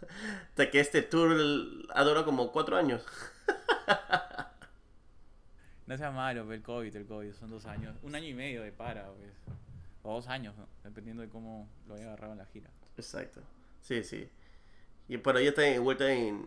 [0.50, 1.34] hasta que este tour
[1.94, 3.04] ha durado como cuatro años.
[5.86, 7.96] No sea malo, el COVID, el COVID, son dos años.
[8.02, 9.30] Un año y medio de para, pues.
[10.02, 10.68] O dos años, ¿no?
[10.84, 12.70] dependiendo de cómo lo haya agarrado en la gira.
[12.96, 13.42] Exacto.
[13.80, 14.28] Sí, sí.
[15.08, 16.44] Y pero ya está de vuelta en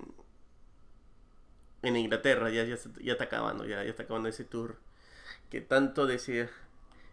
[1.84, 4.78] en Inglaterra, ya, ya, está acabando, ya, ya está acabando ese tour
[5.50, 6.50] que tanto decía.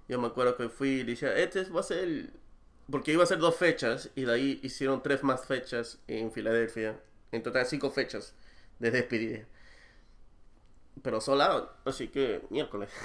[0.09, 2.33] Yo me acuerdo que fui y decía, este va a ser el...
[2.91, 6.99] Porque iba a ser dos fechas y de ahí hicieron tres más fechas en Filadelfia.
[7.33, 8.35] En total cinco fechas
[8.79, 9.45] de despedida.
[11.03, 12.91] Pero sold out, así que miércoles.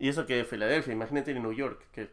[0.00, 2.08] Y eso que Filadelfia, imagínate en New York, que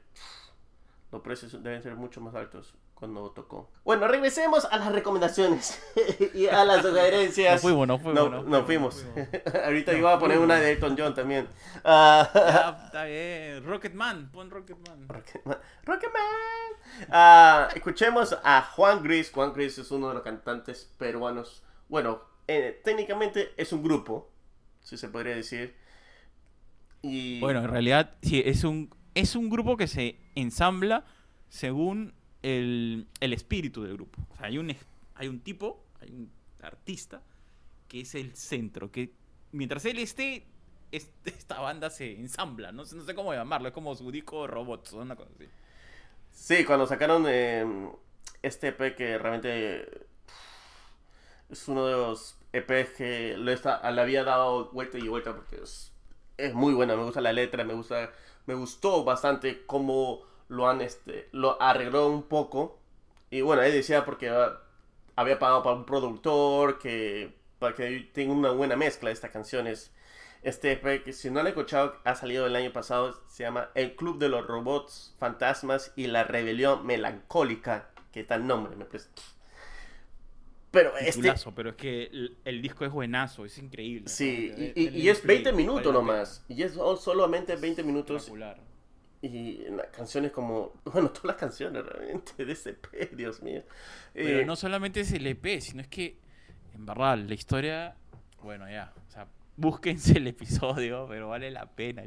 [1.10, 3.70] los precios deben ser mucho más altos cuando tocó.
[3.84, 5.80] Bueno, regresemos a las recomendaciones
[6.34, 7.56] y a las sugerencias.
[7.56, 9.30] No fuimos, no fuimos, No, no no fuimos, fuimos.
[9.66, 10.56] Ahorita iba a poner fuimos.
[10.56, 11.48] una de Elton John también.
[11.84, 13.64] Ah, Ya, está bien.
[13.66, 15.08] Rocketman, pon Rocketman.
[15.08, 15.58] Rocketman.
[15.84, 16.24] Rocketman.
[17.10, 19.30] Ah, escuchemos a Juan Gris.
[19.32, 21.62] Juan Gris es uno de los cantantes peruanos.
[21.90, 24.32] Bueno, eh, técnicamente es un grupo,
[24.82, 25.76] si se podría decir.
[27.04, 31.06] Y Bueno, en realidad, sí, es un, es un grupo que se ensambla
[31.50, 32.14] según
[32.56, 34.22] el, espíritu del grupo.
[34.40, 34.76] Hay un,
[35.16, 36.32] hay un tipo, hay un
[36.62, 37.22] artista,
[37.88, 39.14] que es el centro, que
[39.52, 40.46] mientras él esté,
[40.92, 42.72] es- esta banda se ensambla.
[42.72, 45.48] No sé, cómo llamarlo, es como su disco robots o una cosa así.
[46.32, 47.66] Sí, cuando sacaron eh,
[48.44, 50.08] este EP que realmente
[51.50, 55.92] es uno de los EPs que le, había dado vuelta y vuelta porque es,
[56.38, 58.12] es muy buena, me gusta la letra, me gusta
[58.48, 62.80] me gustó bastante cómo lo han este lo arregló un poco
[63.30, 64.60] y bueno, él decía porque ah,
[65.16, 69.92] había pagado para un productor que para que tenga una buena mezcla de estas canciones.
[70.44, 73.96] Este que si no lo he escuchado, ha salido el año pasado, se llama El
[73.96, 78.86] Club de los Robots Fantasmas y la Rebelión Melancólica, que tal nombre, me.
[80.72, 84.08] Pero este, Titulazo, pero es que el, el disco es buenazo, es increíble.
[84.08, 84.64] sí, ¿no?
[84.76, 88.67] y, es play, 20 vale minutos nomás, y es sol- solamente 20 minutos, Espectacular.
[89.22, 93.64] Y las canciones como, bueno, todas las canciones realmente de ese EP, Dios mío.
[94.14, 96.18] Pero Eh, no solamente es el EP, sino es que,
[96.74, 97.96] en verdad, la historia,
[98.44, 102.04] bueno, ya, o sea, búsquense el episodio, pero vale la pena.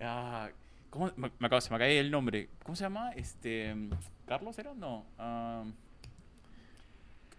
[0.00, 0.50] Ah,
[0.90, 1.10] ¿cómo?
[1.16, 2.48] Me, me acabo, se me cae el nombre.
[2.64, 3.12] ¿Cómo se llama?
[3.12, 3.74] Este,
[4.26, 4.74] ¿Carlos era?
[4.74, 5.06] No.
[5.18, 5.64] ah,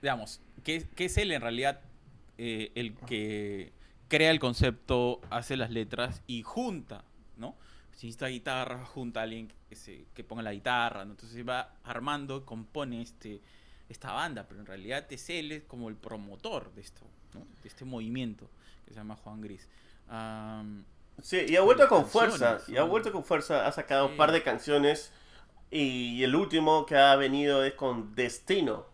[0.02, 1.80] digamos, que, que es él en realidad
[2.38, 3.72] eh, el que
[4.10, 7.06] crea el concepto, hace las letras y junta,
[7.38, 7.56] ¿no?
[7.96, 11.12] Si necesita guitarra, junta a alguien que, se, que ponga la guitarra, ¿no?
[11.12, 13.42] Entonces va armando, compone este,
[13.90, 17.42] esta banda, pero en realidad es él es como el promotor de esto, ¿no?
[17.62, 18.50] De este movimiento
[18.86, 19.68] que se llama Juan Gris.
[21.22, 24.32] Sí, y ha vuelto con fuerza, y ha vuelto con fuerza, ha sacado un par
[24.32, 25.12] de canciones
[25.70, 28.86] y el último que ha venido es con Destino.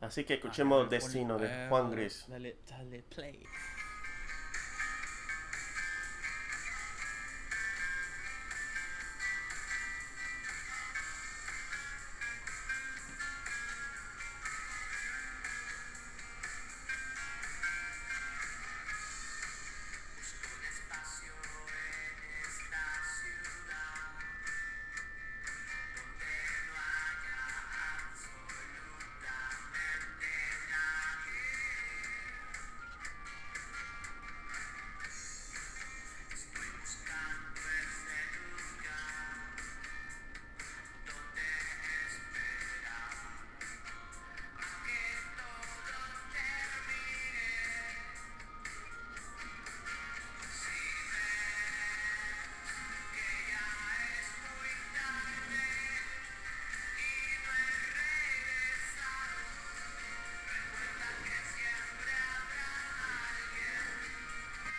[0.00, 2.24] Así que escuchemos ah, Destino de Juan Gris.
[2.28, 3.44] Dale, dale play.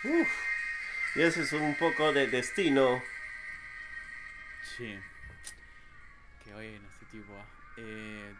[0.04, 0.28] Uf.
[1.16, 3.02] Y ese es un poco de Destino.
[4.76, 4.98] Sí.
[6.42, 7.44] Qué bueno este tipo.
[7.76, 8.34] Eh,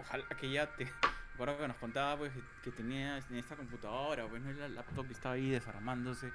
[0.00, 0.90] ojalá que ya te.
[1.32, 5.14] Recuerdo que nos contaba pues que- tenía en esta computadora, pues no la laptop que
[5.14, 6.32] estaba ahí desarmándose,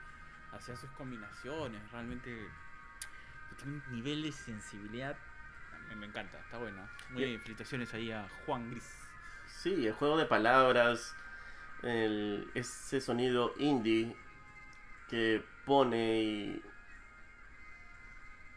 [0.52, 2.36] hacía sus combinaciones, realmente
[3.58, 5.18] tiene un nivel de sensibilidad.
[5.88, 6.86] Me, me encanta, está bueno.
[7.12, 8.92] Muy bien, felicitaciones ahí a Juan Gris.
[9.48, 11.16] Sí, el juego de palabras,
[11.84, 14.16] el, ese sonido indie
[15.10, 16.62] que pone y,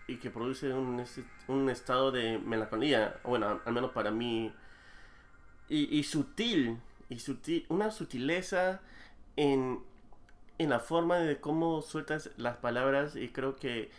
[0.06, 1.04] y que produce un,
[1.48, 4.52] un estado de melancolía, bueno, al menos para mí,
[5.68, 8.80] y, sutil, y sutil, una sutileza
[9.37, 9.82] en,
[10.58, 13.90] en la forma de cómo sueltas las palabras y creo que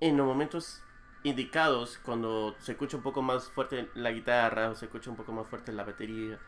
[0.00, 0.82] en los momentos
[1.22, 5.32] indicados, cuando se escucha un poco más fuerte la guitarra o se escucha un poco
[5.32, 6.38] más fuerte la batería,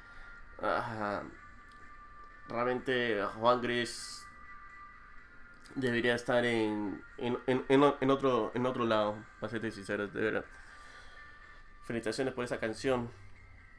[0.62, 1.22] ah,
[2.49, 4.27] realmente Juan Gris
[5.75, 10.45] debería estar en, en, en, en otro, en otro lado, para ser sincero, de verdad.
[11.85, 13.11] Felicitaciones por esa canción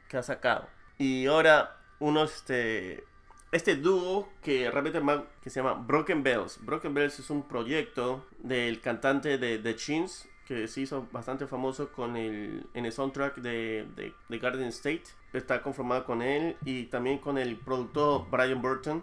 [0.08, 0.68] que ha sacado.
[0.98, 3.04] Y ahora, uno, este,
[3.52, 5.00] este dúo que realmente
[5.42, 6.58] que se llama Broken Bells.
[6.64, 11.92] Broken Bells es un proyecto del cantante de The Chins que se hizo bastante famoso
[11.92, 15.04] con el, en el soundtrack de, de, de Garden State.
[15.32, 19.02] Está conformado con él y también con el productor Brian Burton,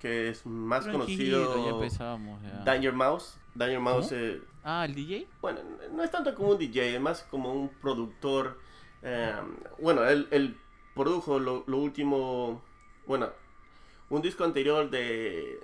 [0.00, 1.54] que es más conocido.
[2.42, 2.64] ya.
[2.64, 3.38] Danger Mouse.
[3.54, 5.28] Danger Mouse, eh, Ah, el DJ.
[5.40, 5.60] bueno,
[5.92, 8.58] no es tanto como un DJ, es más como un productor.
[9.02, 9.32] eh,
[9.80, 10.56] bueno, él, él
[10.94, 12.62] produjo lo, lo último,
[13.06, 13.28] bueno,
[14.08, 15.60] un disco anterior de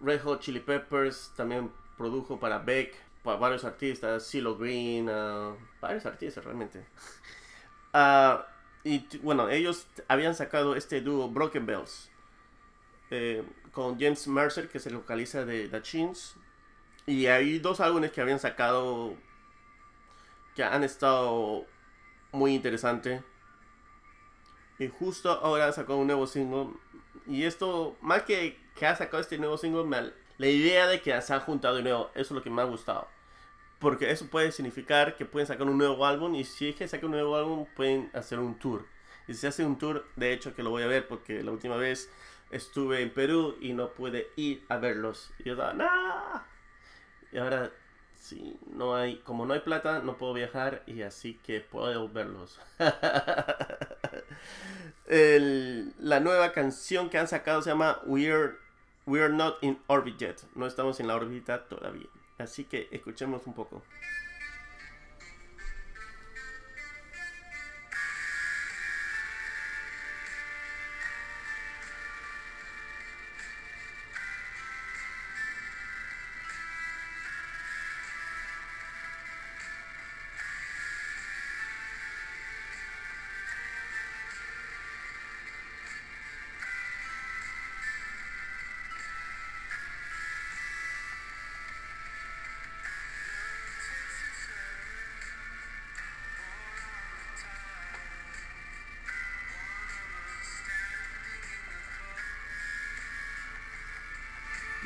[0.00, 6.06] Red Hot Chili Peppers, también produjo para Beck, para varios artistas, CeeLo Green, ah, varios
[6.06, 6.84] artistas realmente.
[7.94, 8.46] Ah,
[8.84, 12.10] y bueno, ellos habían sacado este dúo Broken Bells
[13.10, 16.34] eh, con James Mercer, que se localiza de The Chins.
[17.06, 19.14] Y hay dos álbumes que habían sacado
[20.54, 21.66] que han estado
[22.32, 23.22] muy interesantes.
[24.78, 26.74] Y justo ahora sacó un nuevo single.
[27.26, 31.20] Y esto, más que que ha sacado este nuevo single, me la idea de que
[31.20, 33.06] se han juntado de nuevo, eso es lo que me ha gustado.
[33.82, 36.34] Porque eso puede significar que pueden sacar un nuevo álbum.
[36.36, 38.86] Y si es que sacan un nuevo álbum, pueden hacer un tour.
[39.28, 41.76] Y si hace un tour, de hecho que lo voy a ver porque la última
[41.76, 42.10] vez
[42.50, 45.30] estuve en Perú y no pude ir a verlos.
[45.40, 46.42] Y yo estaba, ¡no!
[47.32, 47.70] Y ahora,
[48.14, 52.60] sí, no hay, como no hay plata, no puedo viajar y así que puedo verlos.
[55.06, 58.56] El- la nueva canción que han sacado se llama Weird
[59.04, 60.36] We are not in orbit yet.
[60.54, 62.06] No estamos en la órbita todavía.
[62.42, 63.82] Así que escuchemos un poco.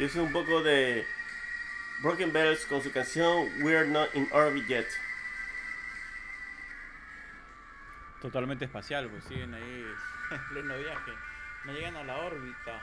[0.06, 1.04] Es un poco de
[2.00, 4.86] Broken Bells con su canción We are not in orbit yet.
[8.22, 9.84] Totalmente espacial, pues siguen ahí
[10.30, 11.10] en pleno viaje.
[11.64, 12.80] No llegan a la órbita.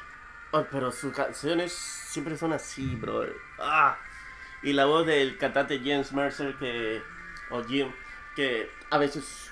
[0.52, 3.26] Ay, pero sus canciones siempre son así, bro.
[3.58, 3.98] Ah.
[4.62, 7.02] Y la voz del cantante James Mercer que
[7.52, 7.90] o Jim
[8.36, 9.50] que a veces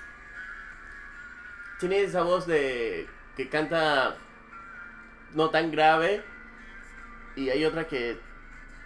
[1.80, 3.08] tiene esa voz de
[3.38, 4.18] que canta
[5.34, 6.22] no tan grave
[7.36, 8.20] y hay otra que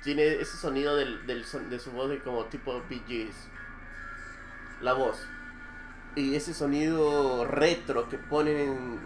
[0.03, 3.35] tiene ese sonido del, del son- de su voz de como tipo Gees.
[4.81, 5.27] La voz.
[6.15, 8.99] Y ese sonido retro que ponen en...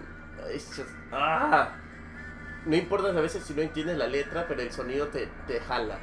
[1.11, 1.75] ¡Ah!
[2.65, 5.99] No importa a veces si no entiendes la letra, pero el sonido te, te jala.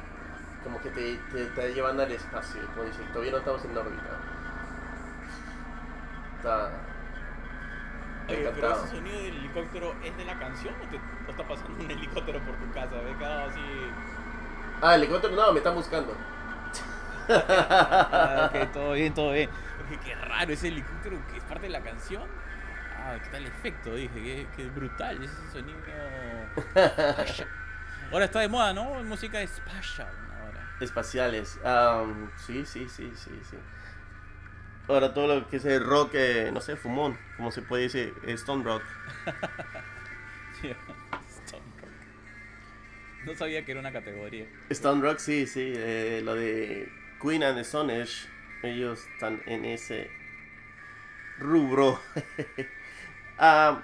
[0.63, 2.61] Como que te, te, te está llevando al espacio.
[2.73, 4.19] Como dice, todavía no estamos en órbita.
[6.37, 6.86] Está...
[8.27, 11.83] Oye, pero ese sonido del helicóptero es de la canción o te o está pasando
[11.83, 12.95] un helicóptero por tu casa?
[13.09, 13.61] He quedado así.
[14.81, 16.15] Ah, el helicóptero no, me está buscando.
[17.29, 19.49] Ah, ok, todo bien, todo bien.
[19.89, 22.23] Dije, qué raro ese helicóptero que es parte de la canción.
[22.97, 25.79] Ah, qué tal efecto, dije, qué, qué brutal ese sonido.
[28.11, 29.03] Ahora está de moda, ¿no?
[29.03, 30.07] Música spatial
[30.41, 30.69] ahora.
[30.79, 31.59] Espaciales.
[31.63, 33.57] Am, sí, sí, sí, sí, sí.
[34.87, 38.13] Ahora todo lo que es el rock, eh, no sé, fumón, como se puede decir,
[38.27, 38.83] stone rock.
[40.61, 41.91] Stone Rock.
[43.25, 44.47] No sabía que era una categoría.
[44.69, 46.89] Stone rock, sí, sí, eh, lo de
[47.21, 48.27] Queen and the Stone Age,
[48.63, 50.09] ellos están en ese
[51.37, 51.99] rubro.
[53.39, 53.83] Ah,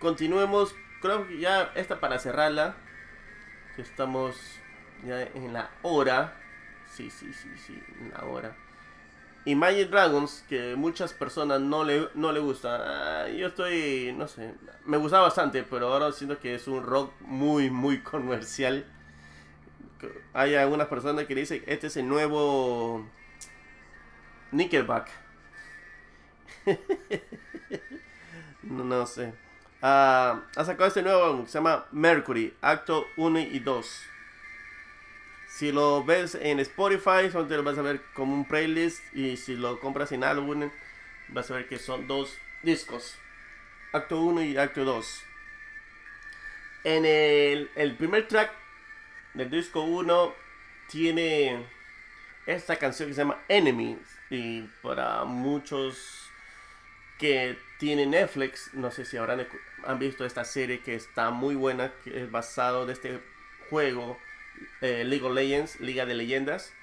[0.00, 2.74] continuemos, creo que ya esta para cerrarla,
[3.78, 4.58] estamos
[5.06, 6.36] ya en la hora,
[6.90, 8.56] sí, sí, sí, sí, en la hora.
[9.44, 13.24] Imagine Dragons, que muchas personas no le, no le gusta.
[13.24, 17.12] Ah, yo estoy, no sé, me gusta bastante, pero ahora siento que es un rock
[17.20, 18.86] muy, muy comercial.
[20.32, 23.04] Hay algunas personas que dicen, este es el nuevo
[24.52, 25.08] Nickelback.
[28.62, 29.34] no, no sé.
[29.80, 34.11] Ah, ha sacado este nuevo álbum que se llama Mercury, acto 1 y 2.
[35.52, 39.02] Si lo ves en Spotify, solamente lo vas a ver como un playlist.
[39.14, 40.70] Y si lo compras en álbum,
[41.28, 43.18] vas a ver que son dos discos:
[43.92, 45.24] Acto 1 y Acto 2.
[46.84, 48.50] En el, el primer track
[49.34, 50.34] del disco 1
[50.88, 51.66] tiene
[52.46, 53.98] esta canción que se llama Enemies.
[54.30, 56.30] Y para muchos
[57.18, 59.46] que tienen Netflix, no sé si habrán
[59.84, 63.20] han visto esta serie que está muy buena, que es basado de este
[63.68, 64.18] juego
[64.80, 66.74] eh, League of Legends, Liga de Leyendas.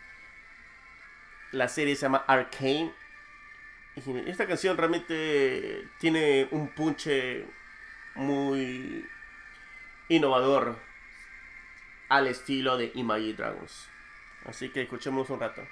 [1.52, 2.94] La serie se llama Arcane.
[4.28, 7.46] Esta canción realmente tiene un punche
[8.16, 9.06] muy
[10.08, 10.78] innovador
[12.08, 13.90] al estilo de Imagine Dragons.
[14.46, 15.68] Así que escuchemos un rato.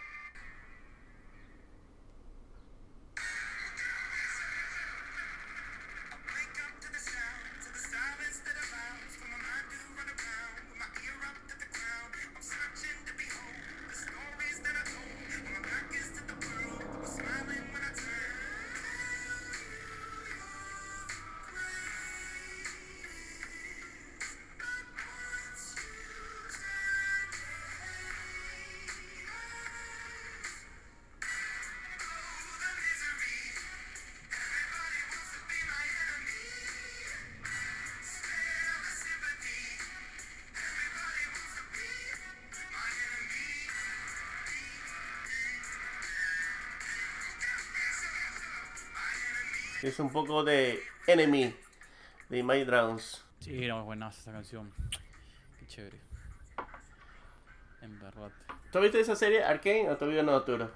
[49.88, 49.94] My.
[49.94, 51.56] Es un poco de Enemy
[52.30, 53.24] de Imagine Dragons.
[53.40, 54.74] Sí, no, buena esa canción.
[55.60, 56.00] Qué chévere.
[57.82, 58.32] En verdad.
[58.72, 60.72] ¿Tú viste esa serie Arcane o todavía no, Arturo?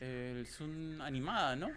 [0.00, 1.68] Eh, es una animada, ¿no?
[1.68, 1.74] Es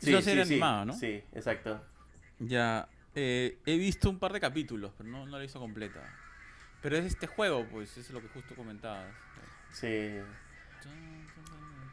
[0.00, 0.54] Sí, una serie sí, sí.
[0.54, 0.92] animada, ¿no?
[0.92, 1.84] Sí, exacto.
[2.38, 2.88] Ya.
[3.14, 6.00] Eh, he visto un par de capítulos, pero no, no la he visto completa.
[6.82, 9.12] Pero es este juego, pues, eso es lo que justo comentabas.
[9.70, 10.18] Sí.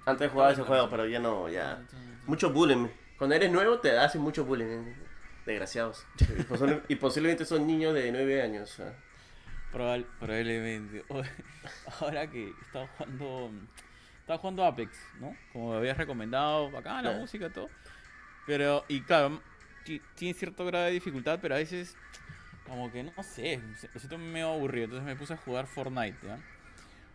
[0.06, 1.82] Antes jugaba ese juego, pero ya no, ya.
[2.28, 2.88] Mucho bullying.
[3.18, 4.66] Cuando eres nuevo te hacen mucho bullying.
[4.88, 4.96] eh.
[5.46, 6.06] Desgraciados.
[6.20, 8.80] Y, posi- y posiblemente son niños de 9 años.
[9.72, 11.04] Probable- probablemente.
[12.02, 13.52] Ahora que estaba jugando.
[14.20, 15.36] Estaba jugando Apex, ¿no?
[15.52, 17.18] Como habías recomendado, acá la Ya.
[17.20, 17.70] música, todo.
[18.46, 19.42] Pero, y claro,
[19.84, 21.96] ti- tiene cierto grado de dificultad, pero a veces,
[22.68, 23.60] como que no sé,
[23.94, 24.86] lo siento medio aburrido.
[24.86, 26.38] Entonces me puse a jugar Fortnite, ¿ya?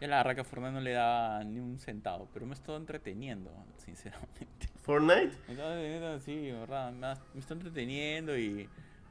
[0.01, 3.51] Ya la verdad que Fortnite no le da ni un centavo, pero me estoy entreteniendo,
[3.79, 4.69] sinceramente.
[4.83, 5.37] Fortnite.
[5.47, 6.93] Me está entreteniendo, sí, verdad.
[6.93, 8.69] Me, está entreteniendo y.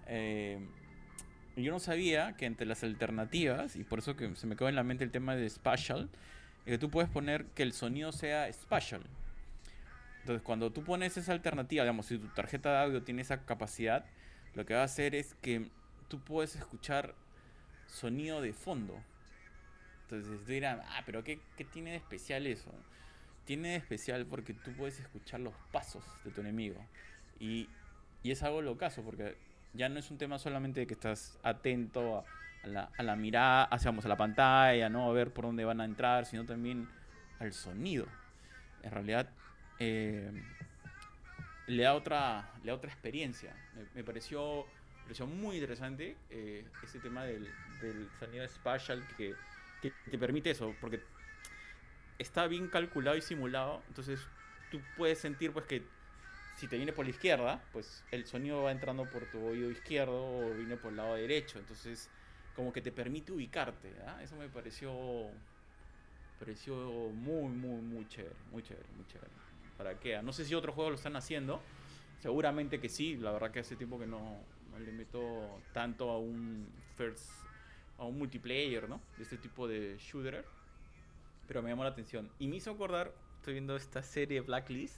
[0.08, 0.60] eh,
[1.58, 4.76] yo no sabía que entre las alternativas, y por eso que se me quedó en
[4.76, 6.10] la mente el tema de spatial,
[6.66, 9.04] es que tú puedes poner que el sonido sea spatial.
[10.22, 14.06] Entonces, cuando tú pones esa alternativa, digamos, si tu tarjeta de audio tiene esa capacidad,
[14.54, 15.70] lo que va a hacer es que
[16.08, 17.16] tú puedes escuchar
[17.88, 19.00] sonido de fondo.
[20.10, 22.72] Entonces, tú dirás, ah, pero ¿qué, qué tiene de especial eso?
[23.46, 26.84] Tiene de especial porque tú puedes escuchar los pasos de tu enemigo.
[27.40, 27.68] Y,
[28.24, 29.36] y es algo locazo, porque
[29.74, 32.26] ya no es un tema solamente de que estás atento a,
[32.64, 35.10] a la, a la mirada, hacia a la pantalla, ¿no?
[35.10, 36.88] A ver por dónde van a entrar, sino también
[37.40, 38.06] al sonido.
[38.84, 39.30] En realidad,
[39.80, 40.32] eh,
[41.68, 43.56] le, da otra, le da otra experiencia.
[43.76, 44.66] Me, me pareció,
[45.04, 47.50] pareció muy interesante eh, ese tema del,
[47.82, 49.34] del sonido spatial que,
[50.10, 51.02] te permite eso, porque
[52.18, 54.20] está bien calculado y simulado, entonces
[54.72, 55.84] tú puedes sentir pues que
[56.58, 60.24] si te viene por la izquierda, pues el sonido va entrando por tu oído izquierdo
[60.24, 62.10] o viene por el lado derecho, entonces
[62.56, 64.22] como que te permite ubicarte, ¿ah?
[64.24, 64.94] Eso me pareció
[66.40, 66.76] pareció
[67.12, 69.32] muy muy muy chévere, muy chévere, muy chévere.
[69.78, 70.22] ¿Para qué?
[70.22, 71.62] No sé si otros juegos lo están haciendo.
[72.20, 74.40] Seguramente que sí, la verdad que hace tiempo que no,
[74.72, 76.66] no le meto tanto a un
[76.96, 77.30] first
[77.98, 79.02] a un multiplayer, ¿no?
[79.18, 80.46] De este tipo de shooter.
[81.48, 82.30] Pero me llamó la atención.
[82.40, 84.98] Y me hizo acordar, estoy viendo esta serie Blacklist.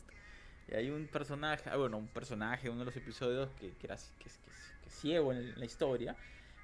[0.70, 3.98] Y hay un personaje, ah, bueno, un personaje, uno de los episodios que, que era
[4.90, 6.16] ciego en, la historia.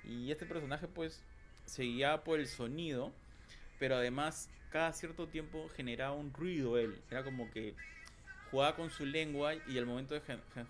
[0.04, 1.24] Y este personaje, pues,
[1.66, 3.12] se guiaba por el sonido.
[3.80, 7.02] Pero además, cada cierto tiempo generaba un ruido él.
[7.12, 7.76] Era como que
[8.54, 10.22] jugaba con su lengua y al momento de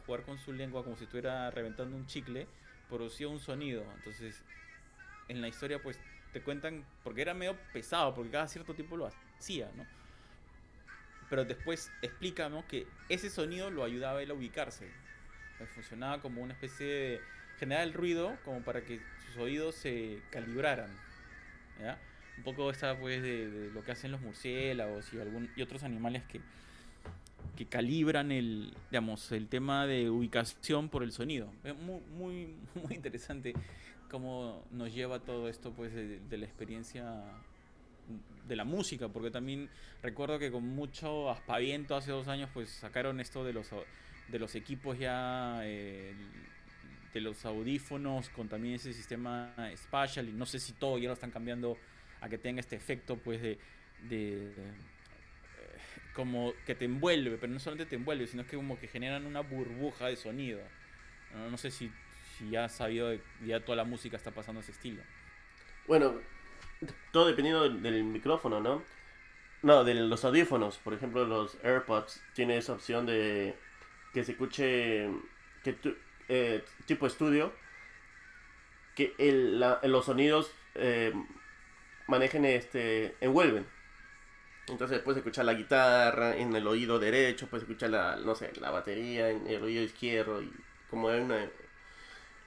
[0.06, 2.48] jugar con su lengua, como si estuviera reventando un chicle,
[2.90, 3.84] producía un sonido.
[3.98, 4.42] Entonces,
[5.28, 6.00] en la historia, pues
[6.32, 9.86] te cuentan, porque era medio pesado, porque cada cierto tiempo lo hacía, ¿no?
[11.30, 12.68] Pero después explica, ¿no?
[12.68, 14.86] Que ese sonido lo ayudaba a él a ubicarse.
[15.60, 17.22] Eh, Funcionaba como una especie de
[17.60, 20.92] generar el ruido como para que sus oídos se calibraran.
[21.80, 21.98] ¿ya?
[22.38, 25.84] Un poco esta pues de, de lo que hacen los murciélagos y algún y otros
[25.84, 26.42] animales que
[27.56, 31.52] que calibran el digamos el tema de ubicación por el sonido.
[31.64, 33.54] Es muy muy muy interesante
[34.14, 37.24] cómo nos lleva todo esto pues de, la experiencia
[38.48, 39.72] de la música, porque también
[40.04, 43.72] recuerdo que con mucho aspaviento hace dos años pues sacaron esto de los
[44.28, 46.14] de los equipos ya eh,
[47.12, 51.14] de los audífonos con también ese sistema spatial y no sé si todo ya lo
[51.16, 51.76] están cambiando
[52.22, 53.58] a que tenga este efecto pues de,
[56.14, 59.40] como que te envuelve, pero no solamente te envuelve, sino que como que generan una
[59.40, 60.60] burbuja de sonido.
[61.50, 61.92] No sé si,
[62.38, 65.02] si ya sabido de- ya toda la música está pasando ese estilo.
[65.88, 66.20] Bueno,
[67.12, 68.84] todo dependiendo del, del micrófono, ¿no?
[69.62, 70.78] No, de los audífonos.
[70.78, 73.56] Por ejemplo, los AirPods tiene esa opción de
[74.14, 75.10] que se escuche
[75.64, 75.96] que tu-
[76.30, 77.54] eh, tipo estudio,
[78.96, 81.14] que el, la- los sonidos eh,
[82.08, 83.66] manejen este envuelven.
[84.68, 88.72] Entonces puedes escuchar la guitarra en el oído derecho, puedes escuchar la, no sé, la
[88.72, 90.52] batería en el oído izquierdo y
[90.90, 91.50] como hay una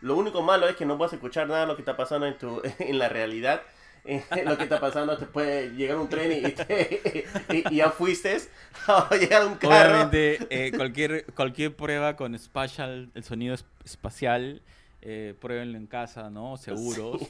[0.07, 2.39] lo único malo es que no puedes escuchar nada de lo que está pasando en
[2.39, 3.63] tu en la realidad.
[4.09, 7.91] Eh, lo que está pasando te puede llegar un tren y, te- y- y ya
[7.91, 8.37] fuiste
[8.87, 9.95] a llegar un carro.
[10.05, 14.63] Obviamente, eh, cualquier, cualquier prueba con spatial, el sonido es- espacial,
[15.03, 16.57] eh, pruébenlo en casa, ¿no?
[16.57, 17.21] Seguros.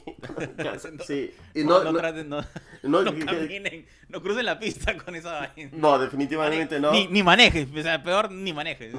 [1.05, 1.33] Sí.
[1.55, 2.41] Y no, no, no no, traten, no,
[2.83, 5.71] no- no caminen, no crucen la pista con esa vaina.
[5.73, 6.91] no, definitivamente no.
[6.91, 8.93] Ni, ni manejes, o sea, peor ni manejes.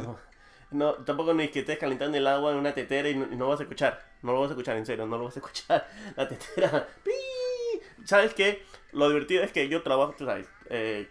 [0.70, 3.48] No, tampoco ni que estés calentando el agua en una tetera y no, y no
[3.48, 4.04] vas a escuchar.
[4.22, 5.88] No lo vas a escuchar, en serio, no lo vas a escuchar.
[6.16, 6.88] La tetera.
[8.04, 8.62] ¿Sabes qué?
[8.92, 11.08] Lo divertido es que yo trabajo, tú sabes, eh,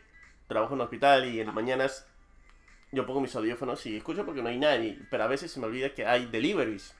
[0.47, 2.07] trabajo en un hospital y en las mañanas
[2.91, 4.99] yo pongo mis audífonos y escucho porque no hay nadie.
[5.09, 6.95] Pero a veces se me olvida que hay deliveries.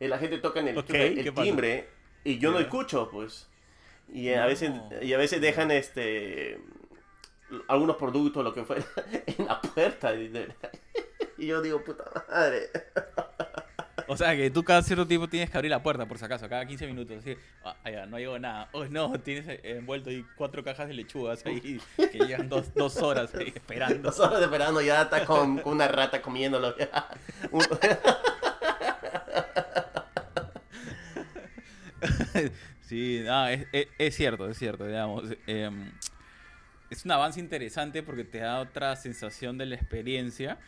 [0.00, 0.84] Y la gente toca en el,
[1.34, 1.88] timbre
[2.24, 3.48] y yo no escucho, pues.
[4.12, 4.90] Y a veces No.
[5.02, 6.60] y a veces dejan este
[7.68, 8.84] algunos productos, lo que fuera,
[9.38, 10.14] en la puerta.
[10.14, 10.52] Y, de-
[11.38, 12.70] y yo digo, puta madre.
[14.10, 16.48] O sea, que tú cada cierto tiempo tienes que abrir la puerta, por si acaso,
[16.48, 17.18] cada 15 minutos.
[17.18, 18.68] Así, ah, ah, ya, no llegó nada.
[18.72, 22.96] Oh, no, tienes eh, envuelto ahí cuatro cajas de lechugas ahí que llevan dos, dos
[23.02, 24.08] horas ahí esperando.
[24.10, 26.74] Dos horas esperando, ya está con, con una rata comiéndolo.
[26.78, 27.06] ya.
[27.50, 27.64] Un-
[32.80, 35.24] Sí, no, es, es- es cierto, es cierto, digamos.
[35.46, 35.92] em,
[36.90, 40.58] es un avance interesante porque te da otra sensación de la experiencia,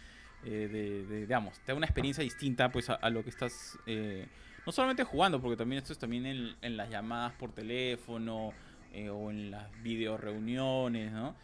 [0.45, 4.27] eh, de, digamos, te da una experiencia distinta pues a, lo que estás, eh,
[4.67, 8.53] no solamente jugando, porque también esto es también en, las llamadas por teléfono
[8.93, 11.35] eh, o en las video reuniones, ¿no?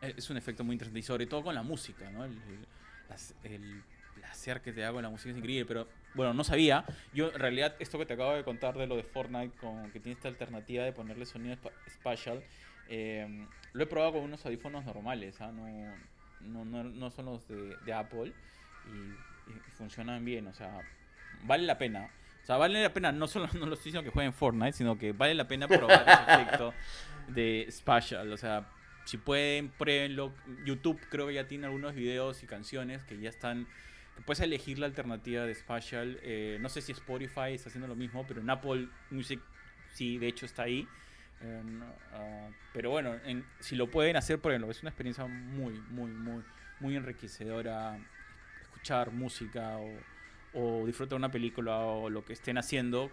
[0.00, 2.24] Es un efecto muy interesante y sobre todo con la música, ¿no?
[2.24, 3.82] El,
[4.14, 6.84] placer que te da con la música es increíble, pero bueno, no sabía.
[7.12, 10.00] Yo en realidad esto que te acabo de contar de lo de Fortnite, con que
[10.00, 12.42] tiene esta alternativa de ponerle sonido spa- spatial,
[12.88, 15.52] eh, lo he probado con unos audífonos normales, ¿ah?
[15.52, 15.66] no,
[16.40, 18.32] no, no, no son los de, de Apple
[18.86, 20.80] y, y funcionan bien, o sea,
[21.44, 22.10] vale la pena.
[22.42, 24.98] O sea, vale la pena, no solo no lo estoy diciendo que jueguen Fortnite, sino
[24.98, 26.74] que vale la pena probar ese efecto
[27.28, 28.66] de spatial, o sea,
[29.04, 30.32] si pueden, pruébenlo.
[30.64, 33.66] YouTube creo que ya tiene algunos videos y canciones que ya están.
[34.16, 36.18] que puedes elegir la alternativa de Spatial.
[36.22, 39.40] Eh, no sé si Spotify está haciendo lo mismo, pero en Apple Music
[39.92, 40.88] sí, de hecho está ahí.
[42.12, 44.70] Ah, pero bueno, en- si lo pueden hacer, pruébenlo.
[44.70, 46.42] Es una experiencia muy, muy, muy,
[46.80, 47.98] muy enriquecedora.
[48.62, 49.90] Escuchar música o,
[50.54, 53.10] o disfrutar una película o lo que estén haciendo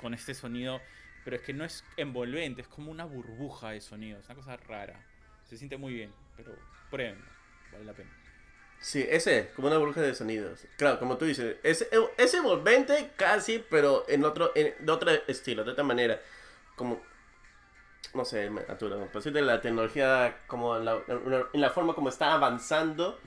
[0.00, 0.80] con este sonido.
[1.24, 4.18] Pero es que no es envolvente, es como una burbuja de sonido.
[4.18, 5.00] Es una cosa rara.
[5.44, 6.52] Se siente muy bien, pero
[6.90, 7.24] pruébenlo.
[7.72, 8.10] Vale la pena.
[8.80, 10.66] Sí, ese, como una burbuja de sonidos.
[10.76, 11.86] Claro, como tú dices, es,
[12.18, 16.20] es envolvente casi, pero en otro, en, de otro estilo, de otra manera.
[16.74, 17.00] Como,
[18.14, 22.34] no sé, Arturo, por decirte la tecnología, como en la, en- la forma como está
[22.34, 23.18] avanzando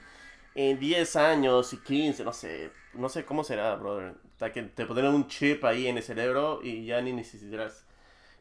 [0.55, 4.15] en 10 años y 15, no sé, no sé cómo será, brother.
[4.33, 7.85] Hasta que te pondrán un chip ahí en el cerebro y ya ni necesitarás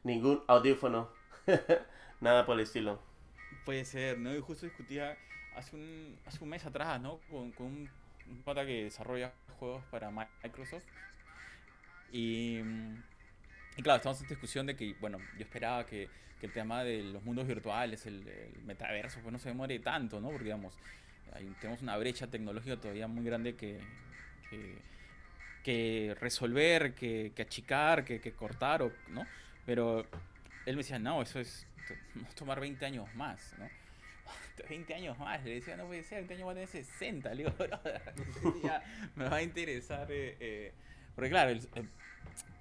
[0.04, 1.10] ningún audífono.
[2.20, 3.00] Nada por el estilo.
[3.64, 4.34] Puede ser, ¿no?
[4.34, 5.18] Y justo discutía
[5.56, 7.18] hace un, hace un mes atrás, ¿no?
[7.30, 7.90] Con, con un,
[8.26, 10.84] un pata que desarrolla juegos para Microsoft.
[12.12, 13.02] Y, mm,
[13.76, 16.08] y claro, estamos en esta discusión de que, bueno, yo esperaba que,
[16.40, 20.20] que el tema de los mundos virtuales, el, el metaverso, pues no se demore tanto,
[20.20, 20.28] ¿no?
[20.28, 20.74] Porque, digamos,
[21.32, 23.80] hay- tenemos una brecha tecnológica todavía muy grande que,
[24.50, 24.76] que,
[25.62, 29.26] que resolver, que, que achicar, que, cortar, o, ¿no?
[29.66, 30.06] Pero
[30.66, 31.66] él me decía, no, eso es
[32.36, 33.68] tomar 20 años más, ¿no?
[34.68, 37.44] 20 años más, le decía, no puede ser, 20 años va a tener 60, le
[37.44, 38.02] digo, brother,
[38.62, 38.82] ya
[39.16, 40.72] me va a interesar, eh, eh,
[41.14, 41.84] porque claro, el- eh,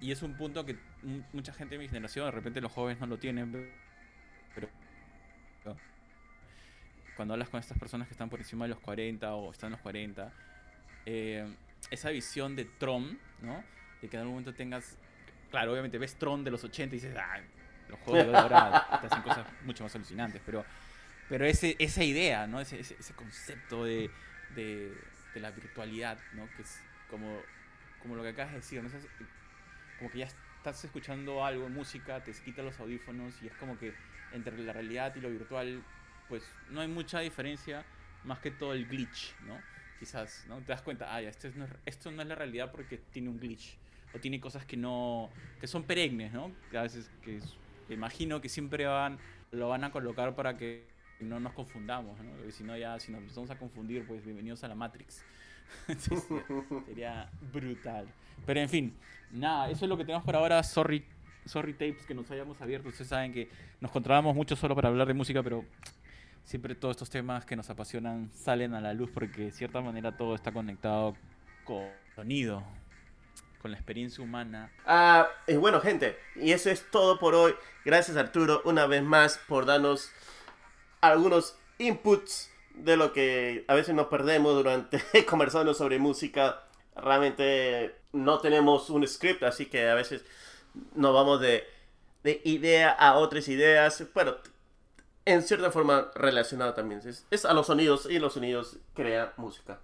[0.00, 3.00] y es un punto que mu- mucha gente de mi generación, de repente los jóvenes
[3.00, 4.68] no lo tienen, pero,
[5.64, 5.76] pero
[7.16, 9.72] cuando hablas con estas personas que están por encima de los 40 o están en
[9.72, 10.32] los 40,
[11.06, 11.46] eh,
[11.90, 13.62] esa visión de Tron, ¿no?
[14.02, 14.96] De que en algún momento tengas,
[15.50, 17.40] claro, obviamente ves Tron de los 80 y dices, ah,
[17.88, 20.64] los juegos de ahora te hacen cosas mucho más alucinantes, pero,
[21.28, 22.60] pero ese, esa idea, ¿no?
[22.60, 24.10] Ese, ese, ese concepto de,
[24.56, 24.92] de,
[25.34, 26.48] de la virtualidad, ¿no?
[26.56, 27.40] Que es como,
[28.02, 28.88] como lo que acabas de decir, ¿no?
[28.88, 29.06] Esas-
[29.98, 33.94] como que ya estás escuchando algo, música, te quitas los audífonos y es como que
[34.32, 35.82] entre la realidad y lo virtual,
[36.28, 37.84] pues no hay mucha diferencia
[38.24, 39.60] más que todo el glitch, ¿no?
[39.98, 40.58] Quizás, ¿no?
[40.60, 43.28] Te das cuenta, ah, ya, esto no es, esto no es la realidad porque tiene
[43.28, 43.76] un glitch.
[44.12, 45.30] O tiene cosas que no,
[45.60, 46.52] que son perennes, ¿no?
[46.70, 49.18] Que a veces, que es- que imagino que siempre van,
[49.50, 50.88] lo van a colocar para que
[51.20, 52.32] no nos confundamos, ¿no?
[52.32, 55.24] Porque si no ya, si nos empezamos a confundir, pues bienvenidos a la Matrix.
[56.86, 58.06] Sería brutal.
[58.46, 58.96] Pero en fin,
[59.30, 60.62] nada, eso es lo que tenemos por ahora.
[60.62, 61.04] Sorry,
[61.44, 62.88] sorry tapes que nos hayamos abierto.
[62.88, 63.48] Ustedes saben que
[63.80, 65.64] nos controlamos mucho solo para hablar de música, pero
[66.44, 70.16] siempre todos estos temas que nos apasionan salen a la luz porque de cierta manera
[70.16, 71.16] todo está conectado
[71.64, 72.62] con sonido,
[73.60, 74.70] con la experiencia humana.
[74.86, 77.54] Ah, y bueno, gente, y eso es todo por hoy.
[77.84, 80.10] Gracias Arturo una vez más por darnos
[81.00, 86.64] algunos inputs de lo que a veces nos perdemos durante conversando sobre música.
[86.96, 90.24] Realmente no tenemos un script, así que a veces
[90.94, 91.64] nos vamos de,
[92.22, 94.04] de idea a otras ideas.
[94.14, 94.36] Bueno,
[95.24, 97.00] en cierta forma relacionado también.
[97.04, 99.80] Es, es a los sonidos y los sonidos crea música.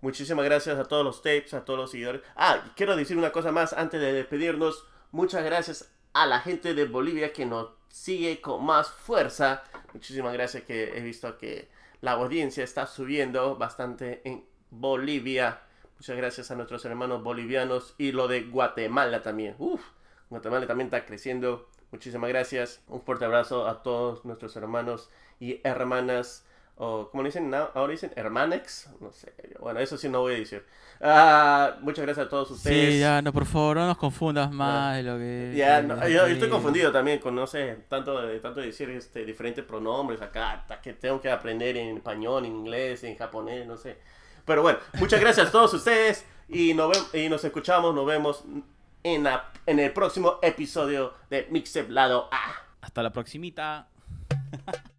[0.00, 2.22] Muchísimas gracias a todos los tapes, a todos los seguidores.
[2.36, 4.84] Ah, quiero decir una cosa más antes de despedirnos.
[5.12, 9.62] Muchas gracias a la gente de Bolivia que nos sigue con más fuerza.
[9.92, 11.68] Muchísimas gracias que he visto que
[12.00, 15.60] la audiencia está subiendo bastante en Bolivia.
[15.96, 19.54] Muchas gracias a nuestros hermanos bolivianos y lo de Guatemala también.
[19.58, 19.82] Uf,
[20.28, 21.68] Guatemala también está creciendo.
[21.92, 22.82] Muchísimas gracias.
[22.88, 26.44] Un fuerte abrazo a todos nuestros hermanos y hermanas
[26.76, 30.34] o como le dicen now- ahora dicen hermanex, no sé, bueno, eso sí no voy
[30.34, 30.64] a decir.
[31.00, 32.94] Ah, muchas gracias a todos ustedes.
[32.94, 35.52] Sí, ya, no, por favor, no nos confundas más de lo que...
[35.56, 38.88] Ya, no, yo, yo estoy confundido también con, no sé, tanto de, tanto de decir
[38.90, 43.66] este, diferentes pronombres acá, hasta que tengo que aprender en español, en inglés, en japonés,
[43.66, 43.98] no sé.
[44.44, 48.44] Pero bueno, muchas gracias a todos ustedes y nos, y nos escuchamos, nos vemos
[49.02, 52.52] en, la- en el próximo episodio de Mixep Lado A.
[52.80, 53.88] Hasta la proximita.